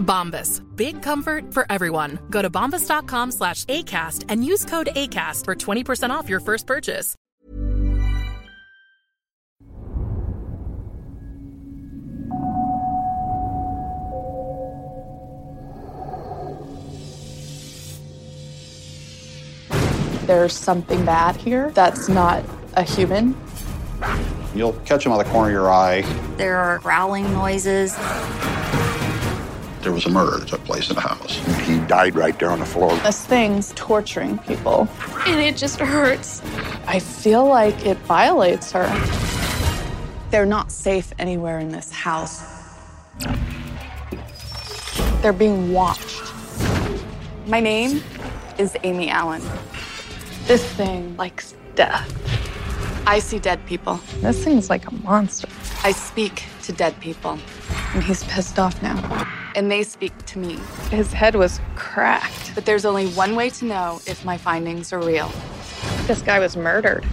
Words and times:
Bombas. 0.00 0.60
Big 0.76 1.02
comfort 1.02 1.54
for 1.54 1.64
everyone. 1.70 2.18
Go 2.30 2.42
to 2.42 2.50
bombas.com 2.50 3.32
slash 3.32 3.64
ACAST 3.66 4.24
and 4.28 4.44
use 4.44 4.64
code 4.64 4.88
ACAST 4.96 5.44
for 5.44 5.54
20% 5.54 6.10
off 6.10 6.28
your 6.28 6.40
first 6.40 6.66
purchase. 6.66 7.14
There's 20.26 20.52
something 20.52 21.04
bad 21.04 21.34
here 21.34 21.72
that's 21.72 22.08
not 22.08 22.44
a 22.74 22.84
human. 22.84 23.36
You'll 24.54 24.74
catch 24.84 25.02
them 25.02 25.12
out 25.12 25.20
of 25.20 25.26
the 25.26 25.32
corner 25.32 25.48
of 25.48 25.52
your 25.52 25.72
eye. 25.72 26.02
There 26.36 26.56
are 26.56 26.78
growling 26.78 27.32
noises. 27.32 27.96
There 29.82 29.92
was 29.92 30.04
a 30.04 30.10
murder 30.10 30.38
that 30.38 30.48
took 30.48 30.62
place 30.64 30.90
in 30.90 30.94
the 30.94 31.00
house. 31.00 31.36
He 31.66 31.78
died 31.86 32.14
right 32.14 32.38
there 32.38 32.50
on 32.50 32.58
the 32.58 32.66
floor. 32.66 32.94
This 32.98 33.24
thing's 33.24 33.72
torturing 33.76 34.38
people. 34.38 34.88
And 35.26 35.40
it 35.40 35.56
just 35.56 35.80
hurts. 35.80 36.42
I 36.86 36.98
feel 36.98 37.46
like 37.46 37.86
it 37.86 37.96
violates 37.98 38.72
her. 38.72 38.86
They're 40.30 40.44
not 40.44 40.70
safe 40.70 41.14
anywhere 41.18 41.58
in 41.60 41.70
this 41.70 41.90
house. 41.90 42.44
They're 45.22 45.32
being 45.32 45.72
watched. 45.72 46.30
My 47.46 47.60
name 47.60 48.02
is 48.58 48.76
Amy 48.82 49.08
Allen. 49.08 49.42
This 50.44 50.64
thing 50.74 51.16
likes 51.16 51.54
death. 51.74 52.06
I 53.06 53.18
see 53.18 53.38
dead 53.38 53.64
people. 53.64 53.98
This 54.20 54.44
thing's 54.44 54.68
like 54.68 54.86
a 54.86 54.94
monster. 54.94 55.48
I 55.82 55.92
speak 55.92 56.44
to 56.64 56.72
dead 56.72 57.00
people, 57.00 57.38
and 57.94 58.04
he's 58.04 58.24
pissed 58.24 58.58
off 58.58 58.82
now. 58.82 59.26
And 59.54 59.70
they 59.70 59.82
speak 59.82 60.16
to 60.26 60.38
me. 60.38 60.58
His 60.90 61.12
head 61.12 61.34
was 61.34 61.60
cracked. 61.74 62.54
But 62.54 62.64
there's 62.66 62.84
only 62.84 63.08
one 63.08 63.34
way 63.36 63.50
to 63.50 63.64
know 63.64 64.00
if 64.06 64.24
my 64.24 64.36
findings 64.38 64.92
are 64.92 65.00
real. 65.00 65.30
This 66.06 66.22
guy 66.22 66.38
was 66.38 66.56
murdered. 66.56 67.04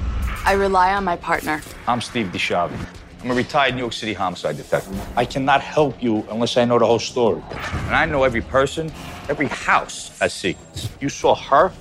I 0.45 0.53
rely 0.53 0.93
on 0.93 1.03
my 1.03 1.15
partner. 1.17 1.61
I'm 1.87 2.01
Steve 2.01 2.27
DiSchiavi. 2.27 2.77
I'm 3.23 3.31
a 3.31 3.33
retired 3.33 3.73
New 3.73 3.81
York 3.81 3.93
City 3.93 4.13
homicide 4.13 4.57
detective. 4.57 5.17
I 5.17 5.25
cannot 5.25 5.61
help 5.61 6.01
you 6.01 6.25
unless 6.29 6.55
I 6.57 6.65
know 6.65 6.77
the 6.79 6.85
whole 6.85 6.99
story. 6.99 7.41
And 7.87 7.95
I 7.95 8.05
know 8.05 8.23
every 8.23 8.41
person, 8.41 8.91
every 9.29 9.47
house 9.47 10.17
has 10.19 10.33
secrets. 10.33 10.89
You 11.01 11.09
saw 11.09 11.33
her, 11.35 11.71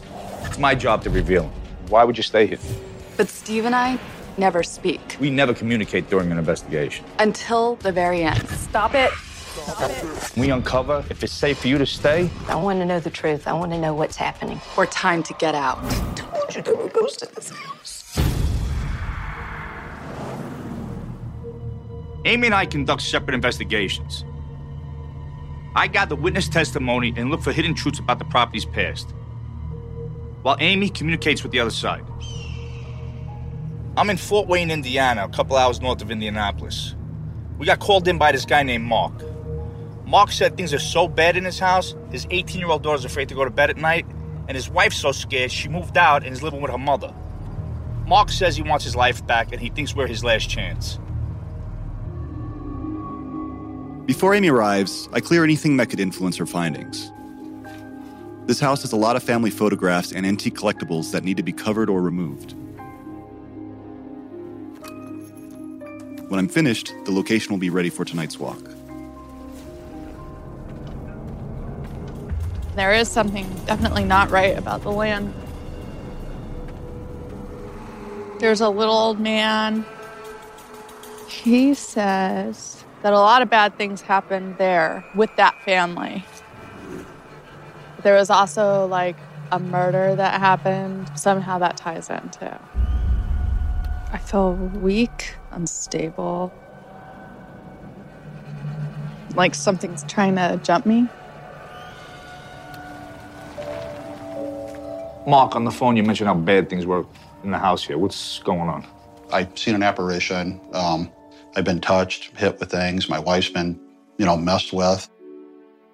it's 0.45 0.59
my 0.59 0.75
job 0.75 1.03
to 1.05 1.11
reveal 1.11 1.43
them. 1.43 1.53
Why 1.89 2.03
would 2.05 2.17
you 2.17 2.23
stay 2.23 2.47
here? 2.47 2.59
But 3.17 3.29
Steve 3.29 3.67
and 3.67 3.75
I 3.75 3.99
never 4.39 4.63
speak 4.63 5.17
We 5.21 5.31
never 5.31 5.55
communicate 5.55 6.11
during 6.11 6.33
an 6.33 6.39
investigation. 6.39 7.05
until 7.19 7.77
the 7.77 7.93
very 7.93 8.23
end. 8.23 8.49
Stop 8.49 8.95
it. 8.95 9.11
We 10.37 10.51
uncover 10.51 11.05
if 11.11 11.23
it's 11.23 11.33
safe 11.33 11.59
for 11.59 11.69
you 11.69 11.79
to 11.79 11.87
stay. 11.87 12.31
I 12.49 12.57
want 12.57 12.81
to 12.81 12.85
know 12.85 13.01
the 13.01 13.11
truth. 13.11 13.49
I 13.49 13.53
want 13.53 13.73
to 13.73 13.79
know 13.79 13.95
what's 13.95 14.17
happening. 14.17 14.61
Or 14.77 14.87
time 14.87 15.23
to 15.25 15.35
get 15.35 15.55
out. 15.55 15.79
told 16.17 16.55
you 16.55 16.63
there 16.63 16.77
were 16.77 16.89
ghosts 16.89 17.23
in 17.23 17.29
this 17.35 17.51
house. 17.51 18.19
Amy 22.25 22.49
and 22.49 22.55
I 22.55 22.67
conduct 22.67 23.03
separate 23.03 23.35
investigations. 23.35 24.25
I 25.77 25.87
gather 25.87 26.17
the 26.17 26.21
witness 26.21 26.49
testimony 26.49 27.13
and 27.17 27.31
look 27.31 27.43
for 27.43 27.53
hidden 27.53 27.75
truths 27.75 27.99
about 27.99 28.19
the 28.19 28.25
property's 28.25 28.65
past, 28.65 29.15
while 30.43 30.57
Amy 30.59 30.89
communicates 30.89 31.43
with 31.43 31.53
the 31.53 31.61
other 31.61 31.71
side. 31.71 32.05
I'm 33.97 34.11
in 34.11 34.17
Fort 34.17 34.49
Wayne, 34.49 34.71
Indiana, 34.71 35.25
a 35.25 35.29
couple 35.29 35.57
hours 35.57 35.81
north 35.81 36.03
of 36.03 36.11
Indianapolis. 36.11 36.95
We 37.59 37.67
got 37.67 37.79
called 37.79 38.09
in 38.09 38.19
by 38.19 38.33
this 38.33 38.45
guy 38.45 38.63
named 38.63 38.85
Mark. 38.85 39.13
Mark 40.07 40.31
said 40.31 40.57
things 40.57 40.73
are 40.73 40.79
so 40.79 41.09
bad 41.09 41.37
in 41.37 41.45
his 41.45 41.59
house, 41.59 41.97
his 42.13 42.27
18 42.31 42.61
year 42.61 42.71
old 42.71 42.83
daughter's 42.83 43.05
afraid 43.05 43.29
to 43.29 43.35
go 43.35 43.45
to 43.45 43.51
bed 43.51 43.71
at 43.71 43.77
night, 43.77 44.07
and 44.49 44.55
his 44.55 44.71
wife's 44.71 44.97
so 44.97 45.11
scared 45.11 45.51
she 45.51 45.69
moved 45.69 45.97
out 45.97 46.23
and 46.23 46.33
is 46.33 46.43
living 46.43 46.61
with 46.61 46.71
her 46.71 46.79
mother. 46.79 47.13
Mark 48.07 48.31
says 48.31 48.57
he 48.57 48.63
wants 48.63 48.85
his 48.85 48.95
life 48.95 49.27
back 49.27 49.51
and 49.51 49.61
he 49.61 49.69
thinks 49.69 49.97
we're 49.97 50.07
his 50.07 50.23
last 50.23 50.49
chance. 50.49 51.01
Before 54.07 54.33
Amy 54.33 54.49
arrives, 54.49 55.09
I 55.13 55.21
clear 55.21 55.43
anything 55.43 55.79
that 55.79 55.91
could 55.91 55.99
influence 55.99 56.37
her 56.37 56.47
findings. 56.47 57.11
This 58.47 58.61
house 58.61 58.83
has 58.83 58.93
a 58.93 58.97
lot 58.97 59.17
of 59.17 59.25
family 59.25 59.51
photographs 59.51 60.13
and 60.13 60.25
antique 60.25 60.55
collectibles 60.55 61.11
that 61.11 61.25
need 61.25 61.37
to 61.39 61.43
be 61.43 61.53
covered 61.53 61.91
or 61.91 62.01
removed. 62.01 62.55
When 66.29 66.39
I'm 66.39 66.49
finished, 66.49 66.95
the 67.07 67.11
location 67.11 67.51
will 67.51 67.59
be 67.59 67.71
ready 67.71 67.91
for 67.91 68.05
tonight's 68.05 68.39
walk. 68.39 68.76
There 72.77 72.93
is 72.93 73.09
something 73.09 73.49
definitely 73.65 74.05
not 74.05 74.31
right 74.31 74.57
about 74.57 74.83
the 74.83 74.93
land. 74.93 75.33
There's 78.39 78.61
a 78.61 78.69
little 78.69 78.95
old 78.95 79.19
man. 79.19 79.87
He 81.27 81.73
says 81.73 82.85
that 83.03 83.15
a 83.15 83.19
lot 83.19 83.41
of 83.41 83.49
bad 83.49 83.79
things 83.79 84.03
happened 84.03 84.59
there 84.59 85.07
with 85.15 85.35
that 85.37 85.59
family. 85.65 86.23
There 88.03 88.15
was 88.15 88.29
also 88.29 88.87
like 88.87 89.17
a 89.51 89.59
murder 89.59 90.15
that 90.15 90.39
happened. 90.39 91.11
Somehow 91.19 91.59
that 91.61 91.79
ties 91.79 92.11
in 92.11 92.29
too. 92.29 92.47
I 94.13 94.19
feel 94.19 94.53
weak, 94.53 95.35
unstable. 95.51 96.53
Like 99.35 99.55
something's 99.55 100.05
trying 100.05 100.37
to 100.37 100.61
jump 100.63 100.85
me. 100.85 101.09
Mark, 105.27 105.57
on 105.57 105.65
the 105.65 105.71
phone, 105.71 105.97
you 105.97 106.03
mentioned 106.03 106.29
how 106.29 106.35
bad 106.35 106.71
things 106.71 106.87
were 106.87 107.05
in 107.43 107.51
the 107.51 107.59
house 107.59 107.85
here. 107.85 107.99
What's 107.99 108.39
going 108.41 108.69
on? 108.69 108.87
I've 109.33 109.57
seen 109.59 109.75
an 109.75 109.83
apparition. 109.83 110.61
Um, 110.73 111.11
I've 111.57 111.65
been 111.65 111.81
touched, 111.81 112.37
hit 112.37 112.61
with 112.61 112.71
things. 112.71 113.09
My 113.09 113.19
wife's 113.19 113.49
been, 113.49 113.79
you 114.19 114.25
know, 114.25 114.37
messed 114.37 114.73
with. 114.73 115.09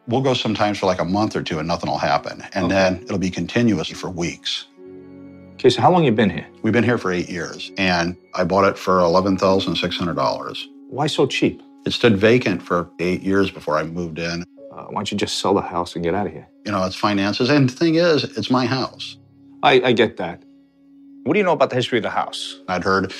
We'll 0.06 0.20
go 0.20 0.34
sometimes 0.34 0.78
for 0.78 0.86
like 0.86 1.00
a 1.00 1.04
month 1.04 1.34
or 1.36 1.42
two 1.42 1.58
and 1.60 1.68
nothing 1.68 1.88
will 1.88 1.98
happen. 1.98 2.42
And 2.54 2.66
Okay. 2.66 2.74
then 2.74 3.02
it'll 3.04 3.18
be 3.18 3.30
continuous 3.30 3.88
for 3.88 4.10
weeks. 4.10 4.66
Okay, 5.54 5.70
so 5.70 5.80
how 5.80 5.90
long 5.92 6.04
you 6.04 6.12
been 6.12 6.28
here? 6.28 6.46
We've 6.62 6.72
been 6.72 6.84
here 6.84 6.98
for 6.98 7.12
eight 7.12 7.30
years 7.30 7.70
and 7.78 8.16
I 8.34 8.44
bought 8.44 8.64
it 8.64 8.76
for 8.76 8.98
$11,600. 8.98 10.66
Why 10.90 11.06
so 11.06 11.26
cheap? 11.26 11.62
It 11.86 11.92
stood 11.92 12.18
vacant 12.18 12.62
for 12.62 12.90
eight 12.98 13.22
years 13.22 13.50
before 13.50 13.78
I 13.78 13.84
moved 13.84 14.18
in. 14.18 14.44
Uh, 14.72 14.84
why 14.86 14.94
don't 14.94 15.12
you 15.12 15.16
just 15.16 15.38
sell 15.38 15.54
the 15.54 15.60
house 15.62 15.94
and 15.94 16.04
get 16.04 16.14
out 16.14 16.26
of 16.26 16.32
here? 16.32 16.48
You 16.66 16.72
know, 16.72 16.84
it's 16.84 16.96
finances. 16.96 17.48
And 17.48 17.68
the 17.70 17.72
thing 17.74 17.94
is, 17.94 18.24
it's 18.36 18.50
my 18.50 18.66
house. 18.66 19.16
I, 19.62 19.80
I 19.84 19.92
get 19.92 20.16
that. 20.16 20.42
What 21.24 21.34
do 21.34 21.38
you 21.38 21.44
know 21.44 21.52
about 21.52 21.70
the 21.70 21.76
history 21.76 21.98
of 21.98 22.02
the 22.02 22.10
house? 22.10 22.60
I'd 22.68 22.82
heard 22.82 23.12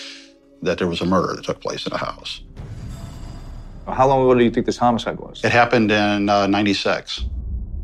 that 0.62 0.78
there 0.78 0.88
was 0.88 1.00
a 1.00 1.06
murder 1.06 1.34
that 1.36 1.44
took 1.44 1.60
place 1.60 1.86
in 1.86 1.90
the 1.92 1.98
house. 1.98 2.42
How 3.86 4.08
long 4.08 4.22
ago 4.22 4.34
do 4.38 4.44
you 4.44 4.50
think 4.50 4.66
this 4.66 4.76
homicide 4.76 5.18
was? 5.18 5.42
It 5.44 5.52
happened 5.52 5.90
in 5.90 6.28
uh, 6.28 6.46
96. 6.46 7.24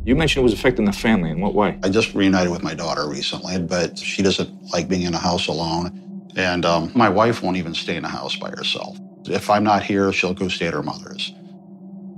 You 0.05 0.15
mentioned 0.15 0.41
it 0.41 0.43
was 0.43 0.53
affecting 0.53 0.85
the 0.85 0.93
family. 0.93 1.29
In 1.29 1.39
what 1.41 1.53
way? 1.53 1.77
I 1.83 1.89
just 1.89 2.13
reunited 2.13 2.51
with 2.51 2.63
my 2.63 2.73
daughter 2.73 3.07
recently, 3.07 3.59
but 3.59 3.97
she 3.97 4.21
doesn't 4.21 4.71
like 4.71 4.87
being 4.87 5.03
in 5.03 5.13
a 5.13 5.17
house 5.19 5.47
alone. 5.47 6.31
And 6.35 6.65
um, 6.65 6.91
my 6.95 7.09
wife 7.09 7.41
won't 7.41 7.57
even 7.57 7.73
stay 7.73 7.95
in 7.95 8.05
a 8.05 8.09
house 8.09 8.35
by 8.35 8.49
herself. 8.49 8.97
If 9.25 9.49
I'm 9.49 9.63
not 9.63 9.83
here, 9.83 10.11
she'll 10.13 10.33
go 10.33 10.47
stay 10.47 10.67
at 10.67 10.73
her 10.73 10.83
mother's. 10.83 11.33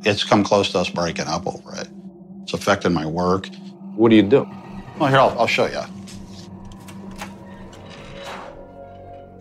It's 0.03 0.23
come 0.23 0.43
close 0.43 0.71
to 0.71 0.79
us 0.79 0.89
breaking 0.89 1.27
up 1.27 1.45
over 1.47 1.75
it. 1.75 1.87
It's 2.43 2.53
affecting 2.53 2.93
my 2.93 3.05
work. 3.05 3.47
What 3.95 4.09
do 4.09 4.15
you 4.15 4.23
do? 4.23 4.49
Well, 4.97 5.09
here, 5.09 5.19
I'll, 5.19 5.37
I'll 5.39 5.47
show 5.47 5.65
you. 5.65 5.81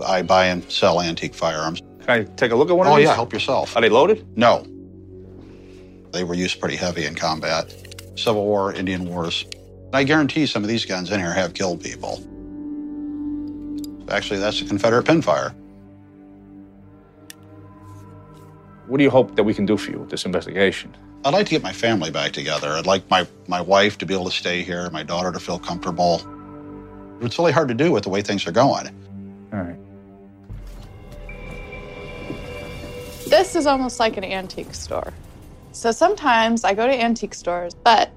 I 0.03 0.23
buy 0.23 0.47
and 0.47 0.69
sell 0.71 1.01
antique 1.01 1.35
firearms. 1.35 1.81
Can 2.01 2.11
I 2.11 2.25
take 2.25 2.53
a 2.53 2.57
look 2.57 2.71
at 2.71 2.77
one 2.77 2.87
oh, 2.87 2.93
of 2.93 2.97
these? 2.97 3.07
yeah, 3.07 3.15
help 3.15 3.33
yourself. 3.33 3.77
Are 3.77 3.81
they 3.81 3.89
loaded? 3.89 4.27
No. 4.37 4.67
They 6.13 6.25
were 6.25 6.35
used 6.35 6.61
pretty 6.61 6.77
heavy 6.77 7.07
in 7.07 7.15
combat. 7.15 7.75
Civil 8.17 8.45
War, 8.45 8.73
Indian 8.73 9.07
Wars. 9.07 9.47
I 9.93 10.05
guarantee 10.05 10.47
some 10.47 10.63
of 10.63 10.69
these 10.69 10.85
guns 10.85 11.11
in 11.11 11.21
here 11.21 11.33
have 11.33 11.55
killed 11.55 11.83
people. 11.83 12.23
Actually, 14.11 14.41
that's 14.41 14.61
a 14.61 14.65
Confederate 14.65 15.05
pinfire. 15.07 15.55
What 18.87 18.99
do 18.99 19.05
you 19.05 19.11
hope 19.11 19.37
that 19.37 19.45
we 19.45 19.55
can 19.55 19.67
do 19.67 19.77
for 19.77 19.93
you 19.93 19.99
with 20.01 20.11
this 20.11 20.25
investigation? 20.25 20.97
I'd 21.25 21.33
like 21.33 21.47
to 21.47 21.51
get 21.51 21.63
my 21.63 21.73
family 21.73 22.11
back 22.11 22.33
together. 22.33 22.71
I'd 22.71 22.87
like 22.87 23.09
my, 23.11 23.27
my 23.47 23.61
wife 23.61 23.99
to 23.99 24.07
be 24.07 24.15
able 24.15 24.25
to 24.25 24.31
stay 24.31 24.63
here, 24.63 24.91
my 24.91 25.03
daughter 25.03 25.31
to 25.31 25.39
feel 25.39 25.59
comfortable. 25.59 26.23
It's 27.21 27.39
really 27.39 27.53
hard 27.53 27.69
to 27.69 27.75
do 27.75 27.93
with 27.93 28.05
the 28.05 28.09
way 28.09 28.23
things 28.23 28.47
are 28.47 28.53
going. 28.53 28.89
All 29.53 29.61
right. 29.61 29.77
This 33.31 33.55
is 33.55 33.65
almost 33.65 34.01
like 34.01 34.17
an 34.17 34.25
antique 34.25 34.75
store. 34.75 35.13
So 35.71 35.93
sometimes 35.93 36.65
I 36.65 36.75
go 36.75 36.85
to 36.85 36.93
antique 36.93 37.33
stores, 37.33 37.75
but 37.75 38.11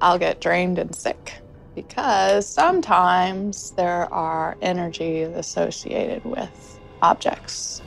I'll 0.00 0.18
get 0.18 0.40
drained 0.40 0.78
and 0.78 0.96
sick 0.96 1.34
because 1.74 2.48
sometimes 2.48 3.72
there 3.72 4.10
are 4.10 4.56
energies 4.62 5.28
associated 5.36 6.24
with 6.24 6.80
objects. 7.02 7.82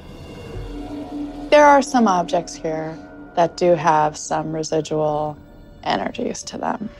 There 1.50 1.65
are 1.65 1.81
some 1.81 2.07
objects 2.07 2.53
here 2.53 2.95
that 3.35 3.57
do 3.57 3.74
have 3.74 4.15
some 4.15 4.53
residual 4.53 5.35
energies 5.83 6.44
to 6.44 6.59
them. 6.59 6.91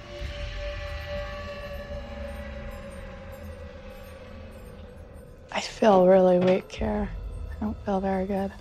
I 5.52 5.62
feel 5.62 6.08
really 6.08 6.40
weak 6.40 6.72
here. 6.72 7.08
I 7.52 7.64
don't 7.64 7.78
feel 7.86 8.00
very 8.00 8.26
good. 8.26 8.52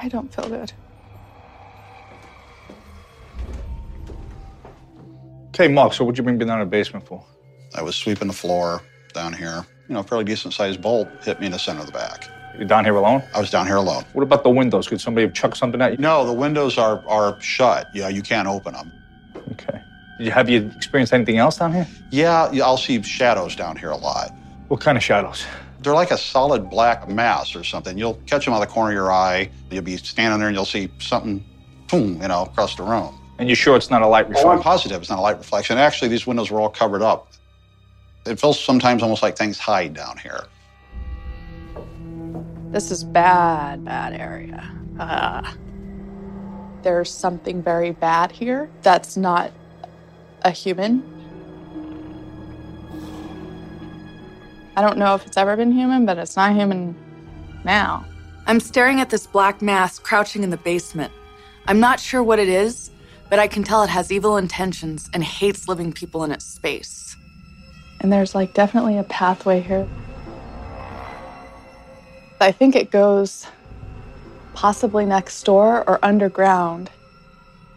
I 0.00 0.08
don't 0.08 0.32
feel 0.34 0.48
good. 0.48 0.72
Okay, 5.48 5.68
Mark, 5.68 5.92
so 5.92 6.04
what'd 6.04 6.16
you 6.16 6.24
bring 6.24 6.38
me 6.38 6.44
down 6.46 6.58
to 6.58 6.64
the 6.64 6.70
basement 6.70 7.06
for? 7.06 7.22
I 7.74 7.82
was 7.82 7.96
sweeping 7.96 8.28
the 8.28 8.34
floor 8.34 8.82
down 9.12 9.32
here. 9.32 9.66
You 9.88 9.94
know, 9.94 10.00
a 10.00 10.02
fairly 10.04 10.24
decent 10.24 10.54
sized 10.54 10.80
bolt 10.80 11.08
hit 11.22 11.38
me 11.40 11.46
in 11.46 11.52
the 11.52 11.58
center 11.58 11.80
of 11.80 11.86
the 11.86 11.92
back. 11.92 12.28
You're 12.56 12.66
down 12.66 12.84
here 12.84 12.94
alone? 12.94 13.22
I 13.34 13.40
was 13.40 13.50
down 13.50 13.66
here 13.66 13.76
alone. 13.76 14.04
What 14.12 14.22
about 14.22 14.42
the 14.42 14.50
windows? 14.50 14.88
Could 14.88 15.00
somebody 15.00 15.26
have 15.26 15.34
chucked 15.34 15.56
something 15.56 15.80
at 15.82 15.92
you? 15.92 15.98
No, 15.98 16.24
the 16.24 16.32
windows 16.32 16.78
are, 16.78 17.04
are 17.06 17.40
shut. 17.40 17.86
Yeah, 17.94 18.08
you 18.08 18.22
can't 18.22 18.48
open 18.48 18.72
them. 18.72 18.92
Okay. 19.52 19.80
Did 20.18 20.26
you, 20.26 20.30
have 20.30 20.48
you 20.48 20.70
experienced 20.76 21.12
anything 21.12 21.38
else 21.38 21.58
down 21.58 21.72
here? 21.72 21.86
Yeah, 22.10 22.50
yeah, 22.52 22.64
I'll 22.64 22.76
see 22.76 23.02
shadows 23.02 23.54
down 23.54 23.76
here 23.76 23.90
a 23.90 23.96
lot. 23.96 24.32
What 24.68 24.80
kind 24.80 24.96
of 24.96 25.04
shadows? 25.04 25.44
They're 25.82 25.94
like 25.94 26.10
a 26.10 26.18
solid 26.18 26.68
black 26.68 27.08
mass 27.08 27.56
or 27.56 27.64
something. 27.64 27.96
You'll 27.96 28.20
catch 28.26 28.44
them 28.44 28.52
out 28.52 28.62
of 28.62 28.68
the 28.68 28.72
corner 28.72 28.90
of 28.90 28.94
your 28.94 29.12
eye. 29.12 29.50
You'll 29.70 29.82
be 29.82 29.96
standing 29.96 30.38
there 30.38 30.48
and 30.48 30.56
you'll 30.56 30.66
see 30.66 30.90
something, 30.98 31.42
boom, 31.88 32.20
you 32.20 32.28
know, 32.28 32.42
across 32.42 32.76
the 32.76 32.82
room. 32.82 33.18
And 33.38 33.48
you're 33.48 33.56
sure 33.56 33.76
it's 33.76 33.88
not 33.88 34.02
a 34.02 34.06
light 34.06 34.26
Oh, 34.36 34.48
I'm 34.50 34.60
positive 34.60 35.00
it's 35.00 35.08
not 35.08 35.18
a 35.18 35.22
light 35.22 35.38
reflection. 35.38 35.78
Actually, 35.78 36.08
these 36.08 36.26
windows 36.26 36.50
were 36.50 36.60
all 36.60 36.68
covered 36.68 37.00
up. 37.00 37.32
It 38.26 38.38
feels 38.38 38.60
sometimes 38.62 39.02
almost 39.02 39.22
like 39.22 39.36
things 39.36 39.58
hide 39.58 39.94
down 39.94 40.18
here. 40.18 40.44
This 42.70 42.90
is 42.90 43.02
bad, 43.02 43.84
bad 43.84 44.12
area. 44.12 44.70
Uh, 44.98 45.50
there's 46.82 47.10
something 47.10 47.62
very 47.62 47.92
bad 47.92 48.30
here 48.30 48.70
that's 48.82 49.16
not 49.16 49.52
a 50.42 50.50
human. 50.50 51.19
I 54.80 54.82
don't 54.82 54.96
know 54.96 55.14
if 55.14 55.26
it's 55.26 55.36
ever 55.36 55.56
been 55.56 55.72
human, 55.72 56.06
but 56.06 56.16
it's 56.16 56.36
not 56.36 56.54
human 56.54 56.96
now. 57.66 58.06
I'm 58.46 58.58
staring 58.60 58.98
at 58.98 59.10
this 59.10 59.26
black 59.26 59.60
mass 59.60 59.98
crouching 59.98 60.42
in 60.42 60.48
the 60.48 60.56
basement. 60.56 61.12
I'm 61.66 61.80
not 61.80 62.00
sure 62.00 62.22
what 62.22 62.38
it 62.38 62.48
is, 62.48 62.90
but 63.28 63.38
I 63.38 63.46
can 63.46 63.62
tell 63.62 63.82
it 63.82 63.90
has 63.90 64.10
evil 64.10 64.38
intentions 64.38 65.10
and 65.12 65.22
hates 65.22 65.68
living 65.68 65.92
people 65.92 66.24
in 66.24 66.32
its 66.32 66.46
space. 66.46 67.14
And 68.00 68.10
there's 68.10 68.34
like 68.34 68.54
definitely 68.54 68.96
a 68.96 69.02
pathway 69.02 69.60
here. 69.60 69.86
I 72.40 72.50
think 72.50 72.74
it 72.74 72.90
goes 72.90 73.46
possibly 74.54 75.04
next 75.04 75.42
door 75.42 75.86
or 75.86 76.02
underground. 76.02 76.88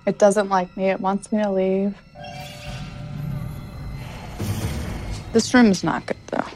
It 0.07 0.19
doesn't 0.19 0.47
like 0.47 0.77
me, 0.77 0.85
it 0.85 1.01
wants 1.01 1.33
me 1.33 1.43
to 1.43 1.51
leave. 1.51 1.97
This 5.33 5.53
room 5.53 5.65
is 5.65 5.83
not 5.83 6.05
good 6.05 6.15
though. 6.27 6.47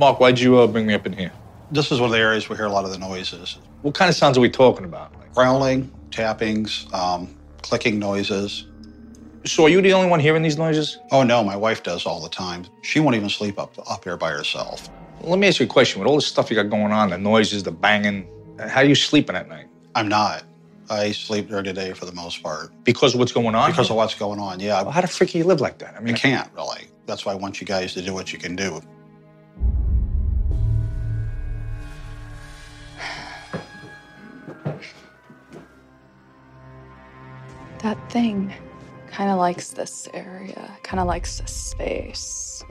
Mark, 0.00 0.18
why'd 0.18 0.40
you 0.40 0.58
uh, 0.58 0.66
bring 0.66 0.86
me 0.86 0.94
up 0.94 1.04
in 1.04 1.12
here? 1.12 1.30
This 1.70 1.92
is 1.92 2.00
one 2.00 2.08
of 2.08 2.12
the 2.12 2.18
areas 2.18 2.48
we 2.48 2.56
hear 2.56 2.64
a 2.64 2.72
lot 2.72 2.86
of 2.86 2.90
the 2.90 2.96
noises 2.96 3.58
What 3.82 3.94
kind 3.94 4.08
of 4.08 4.14
sounds 4.14 4.38
are 4.38 4.40
we 4.40 4.48
talking 4.48 4.86
about? 4.86 5.14
Like, 5.18 5.34
growling, 5.34 5.92
tappings, 6.10 6.86
um, 6.94 7.28
clicking 7.60 7.98
noises. 7.98 8.66
so 9.44 9.64
are 9.64 9.68
you 9.68 9.82
the 9.82 9.92
only 9.92 10.08
one 10.08 10.18
hearing 10.18 10.42
these 10.42 10.56
noises? 10.56 10.98
Oh 11.12 11.22
no, 11.22 11.44
my 11.44 11.54
wife 11.54 11.82
does 11.82 12.06
all 12.06 12.18
the 12.22 12.30
time. 12.30 12.64
She 12.80 12.98
won't 12.98 13.14
even 13.14 13.28
sleep 13.28 13.58
up 13.58 13.74
up 13.90 14.04
here 14.04 14.16
by 14.16 14.30
herself. 14.30 14.88
Let 15.20 15.38
me 15.38 15.48
ask 15.48 15.60
you 15.60 15.66
a 15.66 15.68
question. 15.68 16.00
With 16.00 16.08
all 16.08 16.16
the 16.16 16.22
stuff 16.22 16.48
you 16.48 16.56
got 16.56 16.70
going 16.70 16.92
on, 16.92 17.10
the 17.10 17.18
noises, 17.18 17.62
the 17.62 17.70
banging, 17.70 18.26
how 18.58 18.80
are 18.80 18.84
you 18.84 18.94
sleeping 18.94 19.36
at 19.36 19.50
night? 19.50 19.66
I'm 19.94 20.08
not. 20.08 20.44
I 20.88 21.12
sleep 21.12 21.48
during 21.50 21.66
the 21.66 21.74
day 21.74 21.92
for 21.92 22.06
the 22.06 22.12
most 22.12 22.42
part 22.42 22.72
Because 22.84 23.12
of 23.12 23.20
what's 23.20 23.32
going 23.32 23.54
on? 23.54 23.70
because 23.70 23.90
of 23.90 23.96
what's 23.96 24.14
going 24.14 24.40
on. 24.40 24.60
Yeah, 24.60 24.80
Well, 24.80 24.92
how 24.92 25.02
the 25.02 25.08
frick 25.08 25.34
you 25.34 25.44
live 25.44 25.60
like 25.60 25.76
that? 25.80 25.94
I 25.94 26.00
mean, 26.00 26.16
can't 26.16 26.50
really. 26.54 26.86
That's 27.04 27.26
why 27.26 27.32
I 27.32 27.34
want 27.34 27.60
you 27.60 27.66
guys 27.66 27.92
to 27.94 28.02
do 28.02 28.14
what 28.14 28.32
you 28.32 28.38
can 28.38 28.56
do. 28.56 28.80
That 37.82 38.12
thing 38.12 38.52
kind 39.10 39.30
of 39.30 39.38
likes 39.38 39.70
this 39.70 40.06
area, 40.12 40.70
kind 40.82 41.00
of 41.00 41.06
likes 41.06 41.40
this 41.40 41.52
space. 41.52 42.62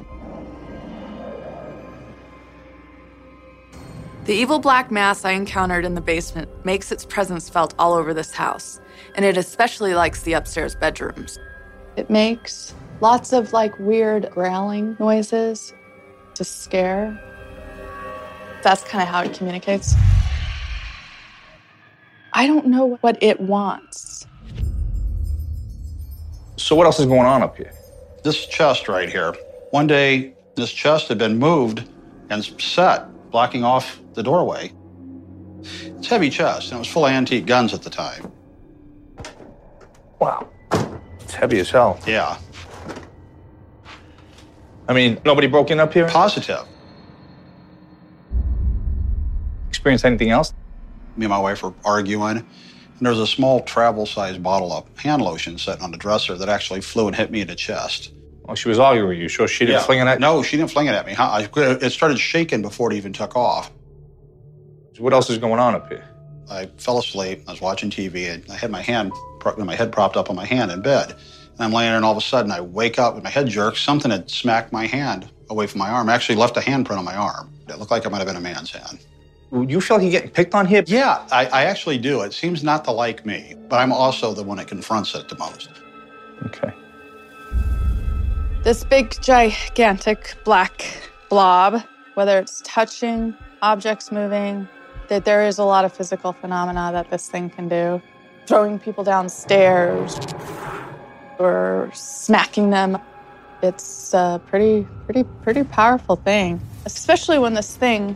The 4.25 4.35
evil 4.35 4.59
black 4.59 4.91
mass 4.91 5.25
I 5.25 5.31
encountered 5.31 5.85
in 5.85 5.95
the 5.95 6.01
basement 6.01 6.47
makes 6.63 6.91
its 6.91 7.03
presence 7.05 7.49
felt 7.49 7.73
all 7.79 7.93
over 7.93 8.13
this 8.13 8.31
house, 8.31 8.79
and 9.15 9.25
it 9.25 9.37
especially 9.37 9.95
likes 9.95 10.21
the 10.21 10.33
upstairs 10.33 10.75
bedrooms. 10.75 11.39
It 11.95 12.11
makes 12.11 12.75
lots 13.01 13.33
of 13.33 13.51
like 13.51 13.77
weird 13.79 14.29
growling 14.29 14.95
noises 14.99 15.73
to 16.35 16.43
scare. 16.43 17.19
That's 18.61 18.83
kind 18.83 19.01
of 19.01 19.07
how 19.07 19.23
it 19.23 19.33
communicates. 19.33 19.95
I 22.33 22.45
don't 22.45 22.67
know 22.67 22.97
what 23.01 23.17
it 23.23 23.39
wants. 23.39 24.18
So 26.59 26.75
what 26.75 26.85
else 26.85 26.99
is 26.99 27.05
going 27.05 27.25
on 27.25 27.41
up 27.41 27.57
here? 27.57 27.71
This 28.23 28.45
chest 28.45 28.87
right 28.87 29.09
here. 29.09 29.35
One 29.71 29.87
day, 29.87 30.33
this 30.55 30.71
chest 30.71 31.07
had 31.07 31.17
been 31.17 31.37
moved 31.37 31.87
and 32.29 32.43
set, 32.61 33.31
blocking 33.31 33.63
off 33.63 33.99
the 34.13 34.23
doorway. 34.23 34.71
It's 35.61 36.07
a 36.07 36.09
heavy 36.09 36.29
chest, 36.29 36.71
and 36.71 36.77
it 36.77 36.79
was 36.79 36.87
full 36.87 37.05
of 37.05 37.11
antique 37.11 37.45
guns 37.45 37.73
at 37.73 37.81
the 37.81 37.89
time. 37.89 38.31
Wow. 40.19 40.49
It's 41.21 41.33
heavy 41.33 41.59
as 41.59 41.69
hell. 41.69 41.99
Yeah, 42.05 42.37
I 44.89 44.93
mean, 44.93 45.19
nobody 45.23 45.45
broke 45.45 45.69
in 45.69 45.79
up 45.79 45.93
here? 45.93 46.07
positive. 46.07 46.65
Experienced 49.69 50.03
anything 50.03 50.31
else? 50.31 50.51
Me 51.15 51.25
and 51.25 51.29
my 51.29 51.37
wife 51.37 51.61
were 51.61 51.75
arguing, 51.85 52.43
And 52.99 53.05
there 53.05 53.11
was 53.13 53.19
a 53.21 53.27
small 53.27 53.61
travel 53.61 54.05
sized 54.05 54.43
bottle 54.43 54.73
of 54.73 54.85
hand 54.99 55.21
lotion 55.21 55.57
sitting 55.57 55.81
on 55.81 55.91
the 55.91 55.97
dresser 55.97 56.35
that 56.35 56.49
actually 56.49 56.81
flew 56.81 57.07
and 57.07 57.15
hit 57.15 57.31
me 57.31 57.39
in 57.41 57.47
the 57.47 57.55
chest. 57.55 58.11
Oh, 58.47 58.55
she 58.55 58.67
was 58.67 58.77
arguing 58.77 59.07
with 59.07 59.17
you. 59.19 59.29
Sure, 59.29 59.47
she 59.47 59.65
didn't 59.65 59.79
Yeah. 59.79 59.85
fling 59.85 59.99
it 59.99 60.07
at 60.07 60.19
No, 60.19 60.43
she 60.43 60.57
didn't 60.57 60.71
fling 60.71 60.87
it 60.87 60.93
at 60.95 61.05
me. 61.05 61.13
Huh? 61.13 61.29
I, 61.31 61.49
it 61.81 61.91
started 61.91 62.19
shaking 62.19 62.61
before 62.61 62.91
it 62.91 62.95
even 62.97 63.13
took 63.13 63.35
off. 63.37 63.71
What 64.97 65.13
else 65.13 65.29
is 65.29 65.37
going 65.37 65.61
on 65.61 65.75
up 65.75 65.87
here? 65.87 66.03
I 66.51 66.65
fell 66.77 66.97
asleep. 66.97 67.43
I 67.47 67.51
was 67.51 67.61
watching 67.61 67.89
TV, 67.89 68.33
and 68.33 68.43
I 68.51 68.55
had 68.57 68.69
my 68.69 68.81
hand, 68.81 69.13
my 69.57 69.75
head 69.75 69.93
propped 69.93 70.17
up 70.17 70.29
on 70.29 70.35
my 70.35 70.43
hand 70.45 70.71
in 70.71 70.81
bed. 70.81 71.11
And 71.11 71.59
I'm 71.61 71.71
laying 71.71 71.89
there, 71.91 71.95
and 71.95 72.03
all 72.03 72.11
of 72.11 72.17
a 72.17 72.21
sudden, 72.21 72.51
I 72.51 72.59
wake 72.59 72.99
up 72.99 73.15
with 73.15 73.23
my 73.23 73.29
head 73.29 73.47
jerks. 73.47 73.79
Something 73.81 74.11
had 74.11 74.29
smacked 74.29 74.73
my 74.73 74.87
hand 74.87 75.29
away 75.49 75.67
from 75.67 75.79
my 75.79 75.89
arm. 75.89 76.09
Actually, 76.09 76.35
left 76.35 76.57
a 76.57 76.59
handprint 76.59 76.97
on 76.97 77.05
my 77.05 77.15
arm. 77.15 77.49
It 77.69 77.77
looked 77.79 77.91
like 77.91 78.03
it 78.03 78.09
might 78.09 78.17
have 78.17 78.27
been 78.27 78.35
a 78.35 78.41
man's 78.41 78.71
hand. 78.71 78.99
You 79.51 79.81
feel 79.81 79.97
like 79.97 80.03
you're 80.03 80.11
getting 80.11 80.29
picked 80.29 80.53
on 80.53 80.67
here? 80.67 80.83
Yeah, 80.85 81.25
I, 81.31 81.47
I 81.47 81.63
actually 81.65 81.97
do. 81.97 82.21
It 82.21 82.33
seems 82.33 82.63
not 82.63 82.85
to 82.85 82.91
like 82.91 83.25
me, 83.25 83.55
but 83.67 83.77
I'm 83.77 83.91
also 83.91 84.33
the 84.33 84.43
one 84.43 84.57
that 84.57 84.67
confronts 84.67 85.15
it 85.15 85.27
the 85.27 85.37
most. 85.37 85.69
Okay. 86.45 86.71
This 88.63 88.83
big, 88.83 89.15
gigantic 89.21 90.35
black 90.43 90.85
blob, 91.29 91.81
whether 92.13 92.37
it's 92.37 92.61
touching, 92.63 93.33
objects 93.63 94.11
moving, 94.11 94.67
that 95.07 95.25
there 95.25 95.45
is 95.45 95.57
a 95.57 95.63
lot 95.63 95.83
of 95.83 95.93
physical 95.93 96.31
phenomena 96.33 96.91
that 96.93 97.09
this 97.09 97.27
thing 97.27 97.49
can 97.49 97.67
do. 97.67 97.99
Throwing 98.45 98.77
people 98.77 99.03
downstairs 99.03 100.19
or 101.39 101.89
smacking 101.93 102.69
them. 102.69 102.99
It's 103.63 104.13
a 104.13 104.39
pretty, 104.45 104.87
pretty, 105.05 105.23
pretty 105.41 105.63
powerful 105.63 106.17
thing, 106.17 106.61
especially 106.85 107.39
when 107.39 107.55
this 107.55 107.75
thing 107.75 108.15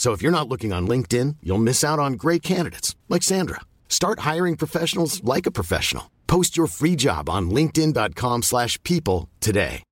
So 0.00 0.10
if 0.12 0.22
you're 0.22 0.32
not 0.32 0.48
looking 0.48 0.72
on 0.72 0.88
LinkedIn, 0.88 1.36
you'll 1.42 1.58
miss 1.58 1.84
out 1.84 1.98
on 1.98 2.14
great 2.14 2.42
candidates 2.42 2.96
like 3.10 3.22
Sandra. 3.22 3.60
Start 3.90 4.20
hiring 4.20 4.56
professionals 4.56 5.22
like 5.22 5.44
a 5.44 5.50
professional. 5.50 6.10
Post 6.26 6.56
your 6.56 6.68
free 6.68 6.96
job 6.96 7.28
on 7.28 7.50
linkedin.com/people 7.50 9.28
today. 9.40 9.82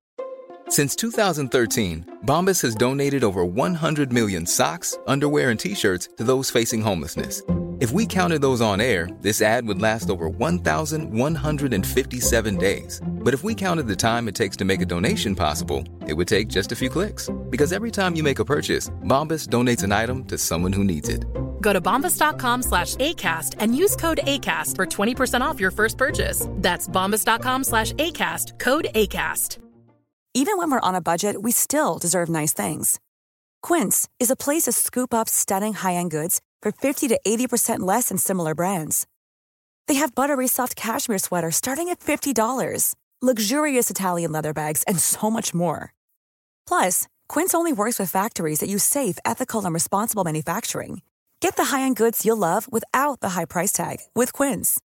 Since 0.67 0.95
2013, 0.95 2.21
Bombas 2.25 2.63
has 2.63 2.73
donated 2.73 3.23
over 3.23 3.45
100 3.45 4.11
million 4.11 4.47
socks, 4.47 4.97
underwear, 5.05 5.51
and 5.51 5.59
t-shirts 5.59 6.09
to 6.17 6.23
those 6.23 6.49
facing 6.49 6.81
homelessness. 6.81 7.43
If 7.79 7.91
we 7.91 8.07
counted 8.07 8.41
those 8.41 8.61
on 8.61 8.81
air, 8.81 9.07
this 9.21 9.43
ad 9.43 9.67
would 9.67 9.81
last 9.81 10.09
over 10.09 10.27
1,157 10.27 12.57
days. 12.57 12.99
But 13.21 13.33
if 13.33 13.43
we 13.43 13.55
counted 13.55 13.87
the 13.87 13.95
time 13.95 14.27
it 14.27 14.35
takes 14.35 14.55
to 14.57 14.65
make 14.65 14.81
a 14.81 14.85
donation 14.85 15.35
possible, 15.35 15.83
it 16.07 16.13
would 16.13 16.27
take 16.27 16.47
just 16.47 16.71
a 16.71 16.75
few 16.75 16.89
clicks. 16.89 17.29
Because 17.49 17.73
every 17.73 17.91
time 17.91 18.15
you 18.15 18.23
make 18.23 18.39
a 18.39 18.45
purchase, 18.45 18.89
Bombas 19.03 19.47
donates 19.47 19.83
an 19.83 19.91
item 19.91 20.25
to 20.25 20.37
someone 20.37 20.73
who 20.73 20.83
needs 20.83 21.09
it. 21.09 21.25
Go 21.61 21.73
to 21.73 21.81
bombas.com 21.81 22.63
slash 22.63 22.95
ACAST 22.95 23.55
and 23.59 23.75
use 23.75 23.95
code 23.95 24.19
ACAST 24.23 24.75
for 24.75 24.85
20% 24.85 25.41
off 25.41 25.59
your 25.59 25.71
first 25.71 25.97
purchase. 25.97 26.47
That's 26.55 26.87
bombas.com 26.87 27.63
slash 27.63 27.93
ACAST, 27.93 28.59
code 28.59 28.87
ACAST. 28.95 29.57
Even 30.35 30.57
when 30.57 30.69
we're 30.69 30.79
on 30.79 30.95
a 30.95 31.01
budget, 31.01 31.41
we 31.41 31.51
still 31.51 31.97
deserve 31.97 32.29
nice 32.29 32.53
things. 32.53 32.99
Quince 33.63 34.07
is 34.19 34.29
a 34.29 34.35
place 34.35 34.63
to 34.63 34.71
scoop 34.71 35.11
up 35.13 35.27
stunning 35.27 35.73
high-end 35.73 36.11
goods 36.11 36.39
for 36.61 36.71
50 36.71 37.07
to 37.07 37.19
80% 37.25 37.79
less 37.79 38.09
than 38.09 38.17
similar 38.17 38.53
brands. 38.53 39.07
They 39.87 39.95
have 39.95 40.13
buttery 40.13 40.47
soft 40.47 40.75
cashmere 40.75 41.17
sweaters 41.17 41.55
starting 41.55 41.89
at 41.89 41.99
$50, 41.99 42.93
luxurious 43.21 43.89
Italian 43.91 44.31
leather 44.31 44.53
bags, 44.53 44.83
and 44.83 44.99
so 44.99 45.29
much 45.29 45.53
more. 45.53 45.93
Plus, 46.65 47.07
Quince 47.27 47.53
only 47.53 47.73
works 47.73 47.99
with 47.99 48.09
factories 48.09 48.59
that 48.59 48.69
use 48.69 48.83
safe, 48.83 49.17
ethical, 49.25 49.65
and 49.65 49.73
responsible 49.73 50.23
manufacturing. 50.23 51.01
Get 51.41 51.55
the 51.55 51.65
high-end 51.65 51.95
goods 51.95 52.25
you'll 52.25 52.37
love 52.37 52.71
without 52.71 53.19
the 53.19 53.29
high 53.29 53.45
price 53.45 53.71
tag 53.71 53.97
with 54.13 54.31
Quince. 54.33 54.79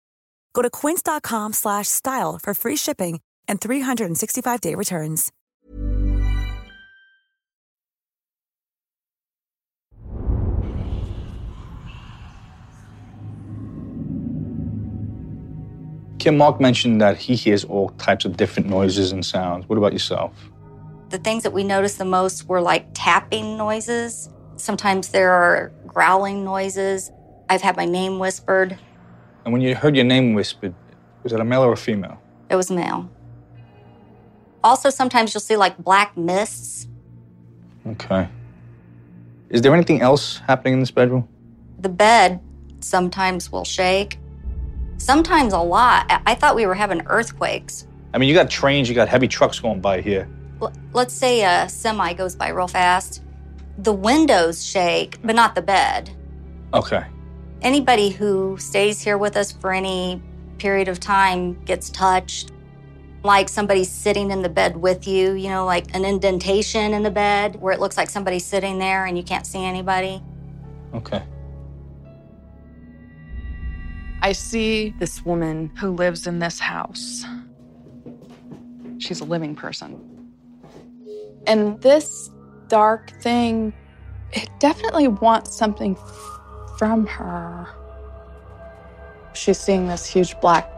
Go 0.54 0.62
to 0.62 0.70
quince.com 0.70 1.52
slash 1.52 1.88
style 1.88 2.38
for 2.42 2.54
free 2.54 2.76
shipping 2.76 3.20
and 3.46 3.60
365-day 3.60 4.74
returns. 4.74 5.32
Kim 16.24 16.38
Mark 16.38 16.58
mentioned 16.58 17.02
that 17.02 17.18
he 17.18 17.34
hears 17.34 17.64
all 17.64 17.90
types 17.98 18.24
of 18.24 18.38
different 18.38 18.66
noises 18.66 19.12
and 19.12 19.22
sounds. 19.22 19.68
What 19.68 19.76
about 19.76 19.92
yourself? 19.92 20.32
The 21.10 21.18
things 21.18 21.42
that 21.42 21.52
we 21.52 21.64
noticed 21.64 21.98
the 21.98 22.06
most 22.06 22.48
were 22.48 22.62
like 22.62 22.86
tapping 22.94 23.58
noises. 23.58 24.30
Sometimes 24.56 25.08
there 25.08 25.32
are 25.32 25.70
growling 25.86 26.42
noises. 26.42 27.12
I've 27.50 27.60
had 27.60 27.76
my 27.76 27.84
name 27.84 28.18
whispered. 28.18 28.78
And 29.44 29.52
when 29.52 29.60
you 29.60 29.74
heard 29.74 29.94
your 29.96 30.06
name 30.06 30.32
whispered, 30.32 30.74
was 31.22 31.34
it 31.34 31.40
a 31.40 31.44
male 31.44 31.60
or 31.60 31.74
a 31.74 31.76
female? 31.76 32.18
It 32.48 32.56
was 32.56 32.70
male. 32.70 33.10
Also, 34.62 34.88
sometimes 34.88 35.34
you'll 35.34 35.42
see 35.42 35.58
like 35.58 35.76
black 35.76 36.16
mists. 36.16 36.88
Okay. 37.86 38.30
Is 39.50 39.60
there 39.60 39.74
anything 39.74 40.00
else 40.00 40.38
happening 40.38 40.72
in 40.72 40.80
this 40.80 40.90
bedroom? 40.90 41.28
The 41.80 41.90
bed 41.90 42.40
sometimes 42.80 43.52
will 43.52 43.66
shake. 43.66 44.16
Sometimes 45.04 45.52
a 45.52 45.58
lot. 45.58 46.06
I- 46.24 46.34
thought 46.34 46.56
we 46.56 46.64
were 46.64 46.74
having 46.74 47.02
earthquakes. 47.06 47.86
I 48.14 48.18
mean, 48.18 48.26
you 48.26 48.34
got 48.34 48.48
trains, 48.48 48.88
you 48.88 48.94
got 48.94 49.06
heavy 49.06 49.28
trucks 49.28 49.60
going 49.60 49.80
by 49.82 50.00
here. 50.00 50.26
L- 50.62 50.72
let's 50.94 51.12
say 51.12 51.42
a 51.44 51.68
semi 51.68 52.14
goes 52.14 52.34
by 52.34 52.48
real 52.48 52.68
fast. 52.68 53.22
The 53.76 53.92
windows 53.92 54.64
shake, 54.64 55.18
but 55.22 55.36
not 55.36 55.54
the 55.54 55.60
bed. 55.60 56.10
Okay. 56.72 57.04
Anybody 57.60 58.08
who 58.08 58.56
stays 58.58 59.02
here 59.02 59.18
with 59.18 59.36
us 59.36 59.52
for 59.52 59.74
any 59.74 60.22
period 60.56 60.88
of 60.88 61.00
time 61.00 61.62
gets 61.64 61.90
touched. 61.90 62.52
Like 63.22 63.50
somebody's 63.50 63.90
sitting 63.90 64.30
in 64.30 64.40
the 64.40 64.48
bed 64.48 64.74
with 64.74 65.06
you, 65.06 65.32
you 65.32 65.50
know, 65.50 65.66
like 65.66 65.94
an 65.94 66.06
indentation 66.06 66.94
in 66.94 67.02
the 67.02 67.10
bed 67.10 67.60
where 67.60 67.74
it 67.74 67.80
looks 67.80 67.98
like 67.98 68.08
somebody's 68.08 68.46
sitting 68.46 68.78
there 68.78 69.04
and 69.04 69.18
you 69.18 69.24
can't 69.24 69.46
see 69.46 69.62
anybody. 69.64 70.22
Okay. 70.94 71.22
I 74.24 74.32
see 74.32 74.94
this 74.98 75.22
woman 75.22 75.70
who 75.76 75.90
lives 75.90 76.26
in 76.26 76.38
this 76.38 76.58
house. 76.58 77.26
She's 78.96 79.20
a 79.20 79.24
living 79.26 79.54
person. 79.54 80.00
And 81.46 81.78
this 81.82 82.30
dark 82.68 83.10
thing, 83.20 83.74
it 84.32 84.48
definitely 84.60 85.08
wants 85.08 85.54
something 85.54 85.98
from 86.78 87.06
her. 87.06 87.68
She's 89.34 89.58
seeing 89.58 89.88
this 89.88 90.06
huge 90.06 90.40
black 90.40 90.70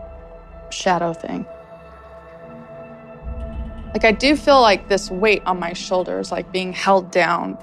shadow 0.70 1.12
thing. 1.12 1.46
Like, 3.92 4.04
I 4.04 4.10
do 4.10 4.34
feel 4.34 4.60
like 4.60 4.88
this 4.88 5.08
weight 5.08 5.44
on 5.46 5.60
my 5.60 5.72
shoulders, 5.72 6.32
like 6.32 6.50
being 6.50 6.72
held 6.72 7.12
down 7.12 7.56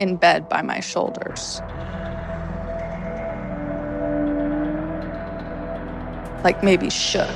in 0.00 0.16
bed 0.16 0.48
by 0.48 0.62
my 0.62 0.80
shoulders. 0.80 1.60
Like, 6.44 6.62
maybe 6.62 6.90
shook. 6.90 7.28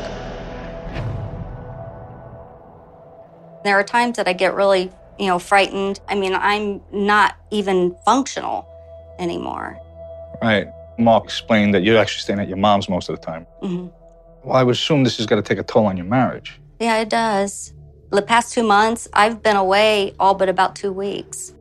There 3.65 3.79
are 3.79 3.85
times 3.85 4.17
that 4.17 4.27
I 4.27 4.33
get 4.33 4.55
really, 4.55 4.91
you 5.19 5.27
know, 5.27 5.39
frightened. 5.39 6.01
I 6.09 6.15
mean, 6.15 6.35
I'm 6.35 6.81
not 6.93 7.37
even 7.51 7.95
functional 8.05 8.67
anymore. 9.19 9.79
Right. 10.43 10.69
Mark 10.99 11.25
explained 11.25 11.75
that 11.75 11.83
you're 11.83 11.99
actually 11.99 12.21
staying 12.23 12.41
at 12.41 12.49
your 12.49 12.57
mom's 12.57 12.89
most 12.89 13.09
of 13.09 13.19
the 13.19 13.25
time. 13.25 13.47
hmm 13.63 13.89
Well, 14.45 14.57
I 14.57 14.63
would 14.63 14.75
assume 14.75 15.05
this 15.05 15.21
is 15.21 15.27
going 15.27 15.43
to 15.43 15.47
take 15.47 15.59
a 15.59 15.63
toll 15.63 15.87
on 15.87 15.97
your 15.97 16.07
marriage. 16.07 16.59
Yeah, 16.79 16.99
it 16.99 17.11
does. 17.11 17.75
The 18.11 18.23
past 18.23 18.55
two 18.55 18.63
months, 18.63 19.09
I've 19.13 19.43
been 19.43 19.57
away 19.57 20.15
all 20.19 20.35
but 20.35 20.49
about 20.49 20.75
two 20.75 20.93
weeks. 20.93 21.55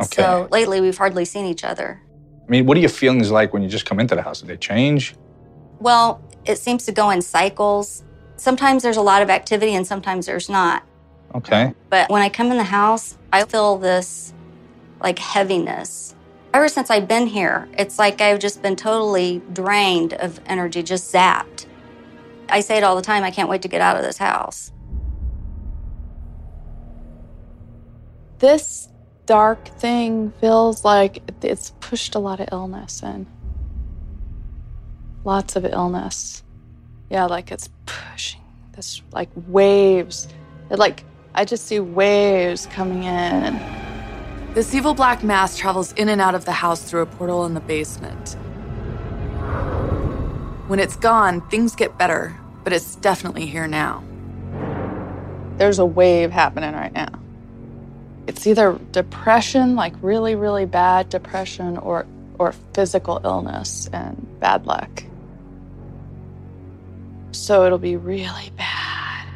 Okay. 0.00 0.22
So 0.22 0.48
lately, 0.50 0.80
we've 0.80 0.96
hardly 0.96 1.24
seen 1.24 1.46
each 1.46 1.64
other. 1.64 2.00
I 2.46 2.50
mean, 2.50 2.66
what 2.66 2.76
are 2.76 2.80
your 2.80 2.90
feelings 2.90 3.30
like 3.30 3.52
when 3.52 3.62
you 3.62 3.68
just 3.68 3.86
come 3.86 3.98
into 3.98 4.14
the 4.14 4.22
house? 4.22 4.40
Did 4.40 4.48
they 4.50 4.56
change? 4.56 5.14
Well, 5.80 6.22
it 6.44 6.58
seems 6.58 6.84
to 6.86 6.92
go 6.92 7.10
in 7.10 7.22
cycles. 7.22 8.02
Sometimes 8.36 8.82
there's 8.82 8.96
a 8.96 9.02
lot 9.02 9.22
of 9.22 9.30
activity 9.30 9.74
and 9.74 9.86
sometimes 9.86 10.26
there's 10.26 10.48
not. 10.48 10.82
Okay. 11.34 11.74
But 11.90 12.10
when 12.10 12.22
I 12.22 12.28
come 12.28 12.50
in 12.50 12.56
the 12.56 12.64
house, 12.64 13.16
I 13.32 13.44
feel 13.44 13.76
this 13.76 14.32
like 15.00 15.18
heaviness. 15.18 16.14
Ever 16.52 16.68
since 16.68 16.90
I've 16.90 17.08
been 17.08 17.26
here, 17.26 17.68
it's 17.76 17.98
like 17.98 18.20
I've 18.20 18.38
just 18.38 18.62
been 18.62 18.76
totally 18.76 19.42
drained 19.52 20.14
of 20.14 20.40
energy, 20.46 20.82
just 20.82 21.12
zapped. 21.12 21.66
I 22.48 22.60
say 22.60 22.76
it 22.76 22.84
all 22.84 22.94
the 22.94 23.02
time 23.02 23.24
I 23.24 23.30
can't 23.30 23.48
wait 23.48 23.62
to 23.62 23.68
get 23.68 23.80
out 23.80 23.96
of 23.96 24.02
this 24.02 24.18
house. 24.18 24.70
This 28.38 28.88
dark 29.26 29.66
thing 29.66 30.32
feels 30.40 30.84
like 30.84 31.22
it's 31.42 31.72
pushed 31.80 32.14
a 32.14 32.18
lot 32.18 32.40
of 32.40 32.48
illness 32.52 33.02
in. 33.02 33.26
Lots 35.24 35.56
of 35.56 35.64
illness. 35.64 36.42
Yeah, 37.10 37.24
like 37.24 37.50
it's 37.50 37.70
pushing 37.86 38.42
this 38.72 39.00
like 39.12 39.30
waves. 39.48 40.28
It 40.70 40.78
like 40.78 41.04
I 41.34 41.44
just 41.44 41.66
see 41.66 41.80
waves 41.80 42.66
coming 42.66 43.04
in. 43.04 43.58
This 44.52 44.74
evil 44.74 44.94
black 44.94 45.24
mass 45.24 45.56
travels 45.56 45.92
in 45.94 46.08
and 46.08 46.20
out 46.20 46.34
of 46.34 46.44
the 46.44 46.52
house 46.52 46.82
through 46.82 47.02
a 47.02 47.06
portal 47.06 47.46
in 47.46 47.54
the 47.54 47.60
basement. 47.60 48.36
When 50.68 50.78
it's 50.78 50.96
gone, 50.96 51.40
things 51.48 51.74
get 51.74 51.98
better, 51.98 52.36
but 52.62 52.72
it's 52.72 52.94
definitely 52.96 53.46
here 53.46 53.66
now. 53.66 54.04
There's 55.56 55.78
a 55.78 55.86
wave 55.86 56.30
happening 56.30 56.72
right 56.72 56.92
now. 56.92 57.10
It's 58.26 58.46
either 58.46 58.78
depression, 58.92 59.74
like 59.74 59.94
really, 60.02 60.34
really 60.34 60.66
bad 60.66 61.08
depression, 61.08 61.78
or 61.78 62.06
or 62.38 62.52
physical 62.74 63.20
illness 63.24 63.88
and 63.92 64.40
bad 64.40 64.66
luck. 64.66 65.04
So 67.34 67.66
it'll 67.66 67.78
be 67.78 67.96
really 67.96 68.50
bad. 68.56 69.26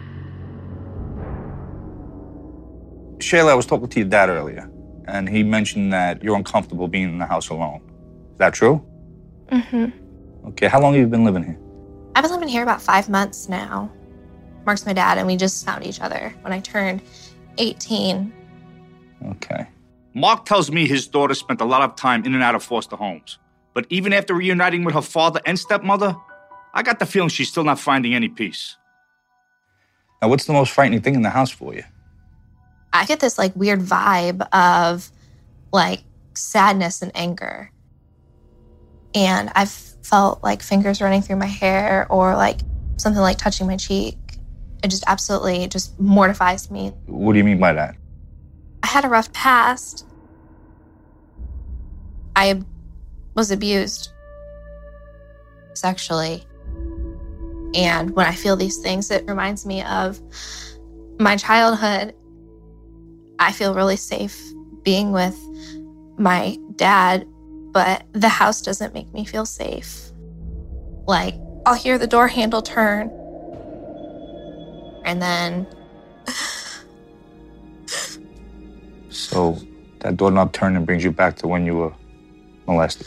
Shayla, 3.19 3.51
I 3.51 3.55
was 3.55 3.67
talking 3.67 3.89
to 3.89 4.01
your 4.01 4.09
dad 4.09 4.29
earlier, 4.29 4.71
and 5.07 5.29
he 5.29 5.43
mentioned 5.43 5.93
that 5.93 6.23
you're 6.23 6.37
uncomfortable 6.37 6.87
being 6.87 7.11
in 7.11 7.19
the 7.19 7.27
house 7.27 7.49
alone. 7.49 7.83
Is 8.33 8.39
that 8.39 8.55
true? 8.55 8.87
Mm-hmm. 9.51 10.49
Okay. 10.49 10.69
How 10.69 10.81
long 10.81 10.95
have 10.95 11.01
you 11.01 11.09
been 11.09 11.25
living 11.25 11.43
here? 11.43 11.59
I've 12.15 12.23
been 12.23 12.33
living 12.33 12.49
here 12.49 12.63
about 12.63 12.81
five 12.81 13.09
months 13.09 13.49
now. 13.49 13.91
Mark's 14.65 14.87
my 14.87 14.93
dad, 14.93 15.19
and 15.19 15.27
we 15.27 15.37
just 15.37 15.67
found 15.67 15.85
each 15.85 16.01
other 16.01 16.33
when 16.43 16.53
I 16.53 16.61
turned 16.61 17.03
18. 17.59 18.33
Okay. 19.27 19.67
Mark 20.15 20.45
tells 20.45 20.71
me 20.71 20.87
his 20.87 21.07
daughter 21.09 21.35
spent 21.35 21.61
a 21.61 21.65
lot 21.65 21.83
of 21.83 21.97
time 21.97 22.25
in 22.25 22.35
and 22.35 22.43
out 22.43 22.55
of 22.55 22.63
foster 22.63 22.97
homes. 22.97 23.39
But 23.75 23.87
even 23.91 24.13
after 24.13 24.35
reuniting 24.35 24.85
with 24.85 24.95
her 24.95 25.03
father 25.03 25.41
and 25.45 25.59
stepmother, 25.59 26.17
I 26.75 26.83
got 26.83 26.99
the 26.99 27.07
feeling 27.07 27.29
she's 27.29 27.49
still 27.49 27.65
not 27.65 27.79
finding 27.79 28.15
any 28.15 28.29
peace. 28.29 28.77
Now, 30.21 30.29
what's 30.29 30.47
the 30.47 30.53
most 30.53 30.73
frightening 30.73 31.01
thing 31.01 31.15
in 31.15 31.23
the 31.23 31.31
house 31.31 31.51
for 31.51 31.75
you? 31.75 31.85
I 32.93 33.05
get 33.05 33.21
this 33.21 33.39
like 33.39 33.55
weird 33.55 33.81
vibe 33.81 34.47
of 34.53 35.11
like 35.73 36.03
sadness 36.35 37.03
and 37.03 37.13
anger. 37.15 37.71
And 39.15 39.51
I've 39.55 39.71
felt 39.71 40.43
like 40.43 40.63
fingers 40.63 41.01
running 41.01 41.23
through 41.23 41.37
my 41.37 41.47
hair 41.47 42.07
or 42.11 42.37
like 42.37 42.61
something 42.97 43.21
like 43.21 43.39
touching 43.39 43.67
my 43.67 43.77
cheek. 43.77 44.17
It 44.83 44.89
just 44.89 45.05
absolutely 45.07 45.67
just 45.69 45.99
mortifies 45.99 46.71
me. 46.71 46.93
What 47.07 47.33
do 47.33 47.39
you 47.39 47.45
mean 47.45 47.59
by 47.59 47.73
that? 47.73 47.97
I 48.83 48.87
had 48.87 49.05
a 49.05 49.09
rough 49.09 49.33
past. 49.33 50.07
I 52.37 52.63
was 53.35 53.51
abused 53.51 54.11
sexually. 55.75 56.45
And 57.75 58.11
when 58.11 58.27
I 58.27 58.35
feel 58.35 58.57
these 58.57 58.79
things, 58.79 59.11
it 59.11 59.25
reminds 59.27 59.67
me 59.67 59.83
of 59.83 60.21
my 61.19 61.37
childhood. 61.37 62.15
I 63.39 63.53
feel 63.53 63.75
really 63.75 63.97
safe 63.97 64.41
being 64.83 65.13
with 65.13 65.39
my 66.19 66.59
dad, 66.77 67.27
but 67.73 68.05
the 68.13 68.29
house 68.29 68.63
doesn't 68.63 68.95
make 68.95 69.13
me 69.13 69.25
feel 69.25 69.47
safe. 69.47 70.11
Like, 71.07 71.35
I'll 71.67 71.75
hear 71.75 71.99
the 71.99 72.07
door 72.07 72.29
handle 72.29 72.63
turn, 72.63 73.11
and 75.05 75.21
then 75.21 75.67
So 79.29 79.59
that 80.01 80.17
doorknob 80.17 80.57
and 80.61 80.87
brings 80.87 81.05
you 81.05 81.13
back 81.13 81.37
to 81.37 81.49
when 81.49 81.67
you 81.67 81.77
were 81.77 81.93
molested. 82.67 83.07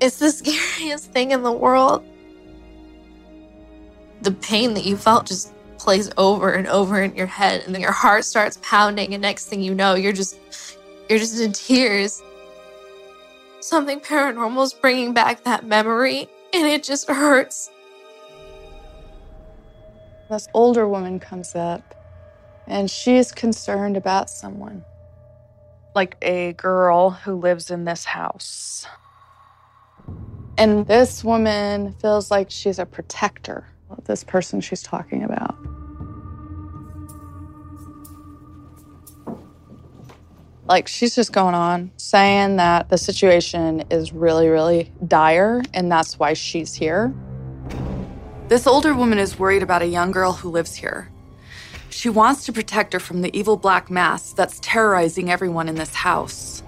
It's 0.00 0.18
the 0.18 0.30
thing 0.78 1.32
in 1.32 1.42
the 1.42 1.52
world. 1.52 2.04
The 4.22 4.32
pain 4.32 4.74
that 4.74 4.84
you 4.84 4.96
felt 4.96 5.26
just 5.26 5.52
plays 5.78 6.10
over 6.16 6.50
and 6.52 6.66
over 6.66 7.02
in 7.02 7.14
your 7.14 7.26
head 7.26 7.62
and 7.64 7.74
then 7.74 7.80
your 7.80 7.92
heart 7.92 8.24
starts 8.24 8.58
pounding 8.62 9.14
and 9.14 9.22
next 9.22 9.46
thing 9.46 9.62
you 9.62 9.74
know 9.74 9.94
you're 9.94 10.12
just 10.12 10.38
you're 11.08 11.18
just 11.18 11.40
in 11.40 11.52
tears. 11.52 12.22
Something 13.60 14.00
paranormal 14.00 14.62
is 14.64 14.72
bringing 14.72 15.14
back 15.14 15.44
that 15.44 15.64
memory 15.64 16.28
and 16.52 16.66
it 16.66 16.82
just 16.82 17.08
hurts. 17.08 17.70
This 20.30 20.48
older 20.52 20.86
woman 20.86 21.18
comes 21.20 21.54
up 21.54 21.94
and 22.66 22.90
she's 22.90 23.32
concerned 23.32 23.96
about 23.96 24.28
someone. 24.28 24.84
Like 25.94 26.16
a 26.20 26.52
girl 26.52 27.10
who 27.10 27.34
lives 27.34 27.70
in 27.70 27.84
this 27.84 28.04
house. 28.04 28.86
And 30.58 30.84
this 30.88 31.22
woman 31.22 31.92
feels 32.02 32.32
like 32.32 32.50
she's 32.50 32.80
a 32.80 32.84
protector 32.84 33.64
of 33.90 34.02
this 34.06 34.24
person 34.24 34.60
she's 34.60 34.82
talking 34.82 35.22
about. 35.22 35.56
Like 40.66 40.88
she's 40.88 41.14
just 41.14 41.32
going 41.32 41.54
on 41.54 41.92
saying 41.96 42.56
that 42.56 42.88
the 42.88 42.98
situation 42.98 43.84
is 43.88 44.12
really, 44.12 44.48
really 44.48 44.92
dire 45.06 45.62
and 45.74 45.90
that's 45.92 46.18
why 46.18 46.32
she's 46.32 46.74
here. 46.74 47.14
This 48.48 48.66
older 48.66 48.94
woman 48.94 49.20
is 49.20 49.38
worried 49.38 49.62
about 49.62 49.82
a 49.82 49.86
young 49.86 50.10
girl 50.10 50.32
who 50.32 50.50
lives 50.50 50.74
here. 50.74 51.08
She 51.88 52.08
wants 52.08 52.44
to 52.46 52.52
protect 52.52 52.94
her 52.94 52.98
from 52.98 53.22
the 53.22 53.34
evil 53.34 53.56
black 53.56 53.90
mass 53.92 54.32
that's 54.32 54.58
terrorizing 54.60 55.30
everyone 55.30 55.68
in 55.68 55.76
this 55.76 55.94
house. 55.94 56.64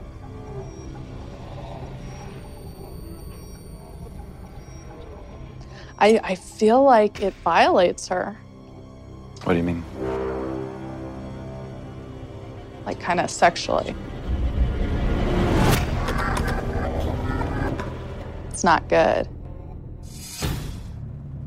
I, 6.00 6.18
I 6.24 6.34
feel 6.34 6.82
like 6.82 7.22
it 7.22 7.34
violates 7.44 8.08
her, 8.08 8.36
What 9.44 9.52
do 9.52 9.58
you 9.58 9.64
mean? 9.64 9.84
like 12.86 12.98
kind 12.98 13.20
of 13.20 13.30
sexually. 13.30 13.94
It's 18.48 18.64
not 18.64 18.88
good. 18.88 19.28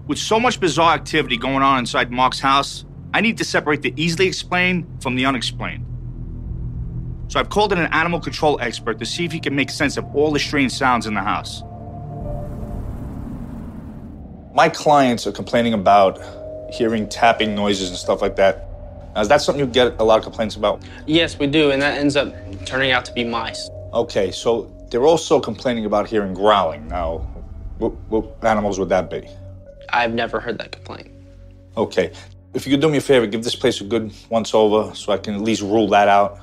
With 0.07 0.19
so 0.19 0.39
much 0.39 0.59
bizarre 0.59 0.93
activity 0.93 1.37
going 1.37 1.63
on 1.63 1.79
inside 1.79 2.11
Mark's 2.11 2.39
house, 2.39 2.85
I 3.13 3.21
need 3.21 3.37
to 3.39 3.43
separate 3.43 3.81
the 3.81 3.93
easily 3.95 4.27
explained 4.27 4.85
from 5.01 5.15
the 5.15 5.25
unexplained. 5.25 5.85
So 7.29 7.39
I've 7.39 7.49
called 7.49 7.73
in 7.73 7.79
an 7.79 7.91
animal 7.93 8.19
control 8.19 8.59
expert 8.61 8.99
to 8.99 9.05
see 9.05 9.25
if 9.25 9.31
he 9.31 9.39
can 9.39 9.55
make 9.55 9.71
sense 9.71 9.97
of 9.97 10.05
all 10.15 10.31
the 10.31 10.39
strange 10.39 10.71
sounds 10.71 11.07
in 11.07 11.13
the 11.15 11.21
house. 11.21 11.63
My 14.53 14.69
clients 14.69 15.25
are 15.25 15.31
complaining 15.31 15.73
about 15.73 16.19
hearing 16.71 17.09
tapping 17.09 17.55
noises 17.55 17.89
and 17.89 17.97
stuff 17.97 18.21
like 18.21 18.35
that. 18.35 18.67
Now, 19.15 19.21
is 19.21 19.27
that 19.27 19.41
something 19.41 19.59
you 19.59 19.71
get 19.71 19.99
a 19.99 20.03
lot 20.03 20.19
of 20.19 20.23
complaints 20.23 20.55
about? 20.55 20.83
Yes, 21.07 21.39
we 21.39 21.47
do, 21.47 21.71
and 21.71 21.81
that 21.81 21.97
ends 21.97 22.15
up 22.15 22.33
turning 22.65 22.91
out 22.91 23.03
to 23.05 23.13
be 23.13 23.23
mice. 23.23 23.67
Okay, 23.93 24.31
so 24.31 24.71
they're 24.91 25.05
also 25.05 25.39
complaining 25.39 25.85
about 25.85 26.07
hearing 26.07 26.35
growling. 26.35 26.87
Now, 26.87 27.19
what, 27.79 27.93
what 28.09 28.43
animals 28.43 28.77
would 28.77 28.89
that 28.89 29.09
be? 29.09 29.27
I've 29.89 30.13
never 30.13 30.39
heard 30.39 30.59
that 30.59 30.71
complaint. 30.71 31.11
Okay, 31.75 32.11
if 32.53 32.67
you 32.67 32.71
could 32.73 32.81
do 32.81 32.89
me 32.89 32.97
a 32.97 33.01
favor, 33.01 33.25
give 33.25 33.43
this 33.43 33.55
place 33.55 33.81
a 33.81 33.83
good 33.83 34.13
once 34.29 34.53
over 34.53 34.93
so 34.93 35.11
I 35.11 35.17
can 35.17 35.33
at 35.33 35.41
least 35.41 35.63
rule 35.63 35.87
that 35.89 36.07
out. 36.07 36.39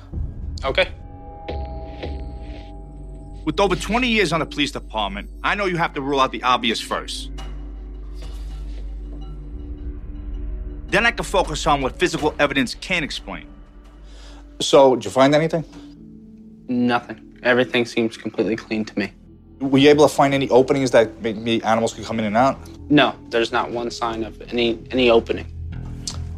Okay. 0.65 0.89
With 3.45 3.59
over 3.59 3.75
20 3.75 4.07
years 4.07 4.33
on 4.33 4.41
the 4.41 4.45
police 4.45 4.71
department, 4.71 5.29
I 5.43 5.55
know 5.55 5.65
you 5.65 5.77
have 5.77 5.93
to 5.93 6.01
rule 6.01 6.19
out 6.19 6.31
the 6.31 6.43
obvious 6.43 6.79
first. 6.79 7.30
Then 10.91 11.05
I 11.05 11.11
can 11.11 11.23
focus 11.23 11.65
on 11.67 11.81
what 11.81 11.97
physical 11.97 12.35
evidence 12.37 12.75
can 12.75 13.01
explain. 13.01 13.47
So, 14.59 14.95
did 14.95 15.05
you 15.05 15.11
find 15.11 15.33
anything? 15.33 15.63
Nothing. 16.67 17.39
Everything 17.43 17.85
seems 17.85 18.17
completely 18.17 18.57
clean 18.57 18.83
to 18.83 18.99
me. 18.99 19.13
Were 19.61 19.77
you 19.77 19.89
able 19.89 20.05
to 20.05 20.13
find 20.13 20.33
any 20.33 20.49
openings 20.49 20.91
that 20.91 21.21
maybe 21.21 21.63
animals 21.63 21.93
could 21.93 22.03
come 22.03 22.19
in 22.19 22.25
and 22.25 22.35
out? 22.35 22.59
No, 22.89 23.15
there's 23.29 23.53
not 23.53 23.71
one 23.71 23.89
sign 23.89 24.25
of 24.25 24.41
any 24.51 24.79
any 24.91 25.09
opening. 25.09 25.47